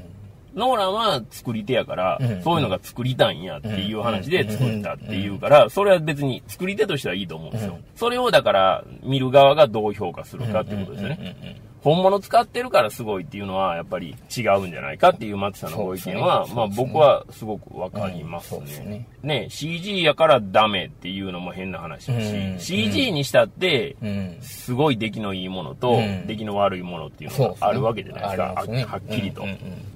[0.56, 7.78] ノーランは作り手やから、そういうのが作りたいんやっていう話で作ったっていうから、それは別に作り手としてはいいと思うんですよ。
[7.96, 11.62] それをだから、見る側がどう評価するかってことですね。
[11.86, 18.82] 本物使ってるからすごいっていうのはやっぱり違うんじゃないかっていう松さんのご意見は、ね、まあ僕はすごくわかりますね。
[18.84, 19.08] うん、ね。
[19.22, 23.96] ね CG やからダメっていうのも変な話だし、うん、CG にしたって、
[24.42, 28.66] すごい出来のいいものと、出来の悪いものっていうのがあるわけじゃないですか。
[28.66, 29.46] ね、はっきりと、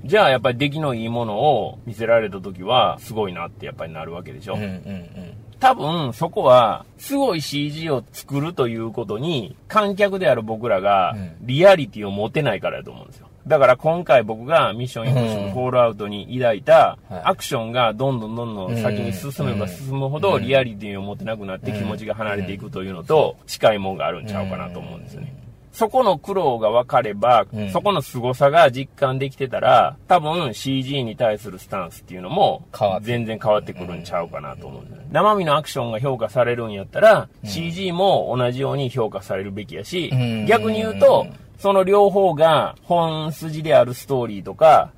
[0.06, 4.54] じゃあやっぱり出来のいいものを見せられた時は、すごいなってやっぱりなるわけでしょ。
[4.54, 13.28] うんうんうん多分そこはすごい CG を作るということに観客である僕らがリアリティを持てないからだと思うんですよ。
[13.48, 25.34] だから今回僕がミッションインポッシブルフォールアウトに抱いたアクションがどんどんどんどん先に進めば進むほどリアリティを持てなくなって気持ちが離れていくというのと近いもんがあるんちゃうかなと思うんですよね。
[25.72, 32.66] そこの苦労が分かれば、うん、そこの凄さが実感できてたら、多分 CG に対するスタンスっていうのも、
[33.02, 41.28] 全然変わってくるんちゃうかなと思うね、生身のアクションが評価されるんやったら、うん、CG も同じように評価されるべきやし、うん、逆に言うと、
[41.60, 44.92] その両方が本筋であるストーリーとか、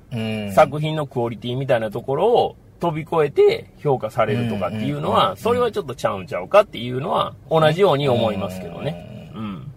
[0.54, 9.11] 作品のクオリティみたいなところを飛び越えて評価されるとかっていうのは、それはちょっとちゃうんちゃうかっていうのは、同じように思いますけどね。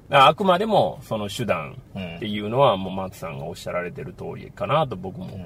[0.09, 5.39] あくまでもその手段っていうのはもう松さんがおっしゃられてる通りかなと僕も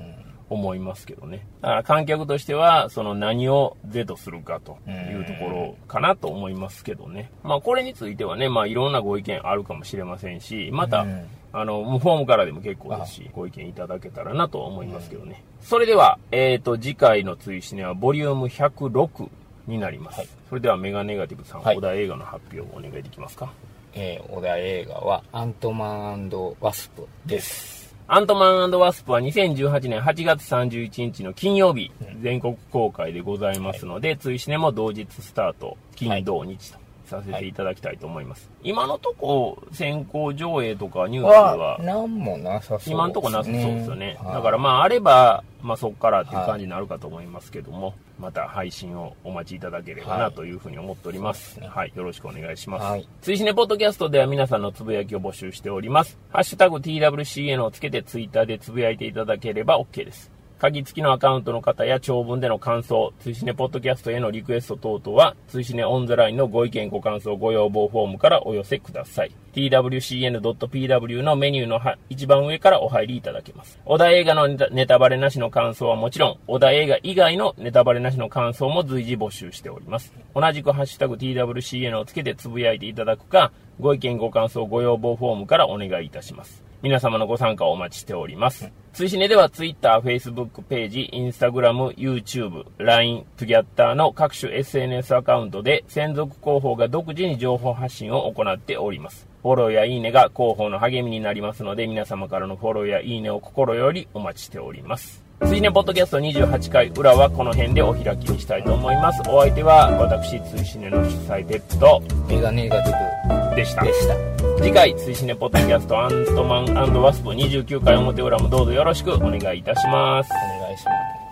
[0.49, 1.45] 思いますけどね。
[1.61, 7.31] だから観客としてはその何を是とするかというところかなと思いますけどね。
[7.43, 11.05] まあこれについてはね、まあいろんなご意見あるかもしれませんし、また、
[11.51, 15.43] あの、フォームからでも結構ですし、ご意見いただけたらなと思いますけどね。
[15.61, 19.29] それでは、えっ、ー、と、次回の追試ねは、ボリューム106
[19.67, 20.19] になります。
[20.19, 23.51] はい、それでは、メガネガティブさん、はい、小田映画の発表をお願いできますか。
[23.93, 26.29] えー、お題映画は、アントマン
[26.59, 27.95] ワスプです。
[28.07, 36.78] アントマンワスプは2018年8月31日の金曜日、全国公開でございますので、はい、追試ねも同日スタート、金、土、日と
[37.09, 38.49] させていただきたいと思います。
[38.49, 42.93] はい、今のとこ、先行上映とかニュースは、なんもなさそう。
[42.93, 44.17] 今のとこなさそうですよね。
[44.21, 51.59] はい、だからまあ、あれば、まあそこからっていう感じになるかと思いますけども、はい、また配信をお待ちいただければなというふうに思っております。
[51.59, 52.83] はい、はい、よろしくお願いします。
[52.85, 53.07] はい。
[53.21, 56.17] 追試ねポッドキャストでは皆さんのつぶやきを募集しております。
[56.29, 60.31] ハッシュタグ TWCN をつけてツイッターでつぶやいていただければ OK です。
[60.59, 69.31] 鍵付きのアカウントの方や長文での感想、追試ねポッドキャストへのリクエスト等々は、追試ねオンザラインのご意見ご感想ご要望フォームからお寄せください。
[69.53, 71.79] twcn.pw のメニューの
[72.09, 73.79] 一番上からお入りいただけます。
[73.85, 80.13] 小田映画のネタバレなしの感想はもちろん、小田映画以外のネタバレなしの感想も随時募集しております。
[80.35, 86.68] 同じくハッシュタグ twcn をつけてつぶやいていただくか、ご意見ご感想ご要望フォームからお願いいたします。
[86.81, 88.71] 皆様のご参加をお待ちしております。
[88.93, 99.27] 追試ねでは Twitter、Facebook ページ、Instagram、YouTube、LINE、Together の各種 SNS アカウントで専属広報が独自に情報発信を行っております。
[99.41, 105.28] フォローやいいねが広報の励みになりますので、皆様からのフォローやいいねを心よりお待ちしております。
[105.45, 109.21] ついねポッドキャスト28回裏はこの辺でお開きにしたいと思います。
[109.29, 113.83] お相手は私、追試ねの主催ペット、メガネガティブでした。
[113.83, 114.15] でした。
[114.57, 120.29] 次回、追試ねポッドキャストアントマンワスプ29回表裏もどうぞよろしくお願いいたします。
[120.31, 120.91] お願いしま
[121.25, 121.28] す。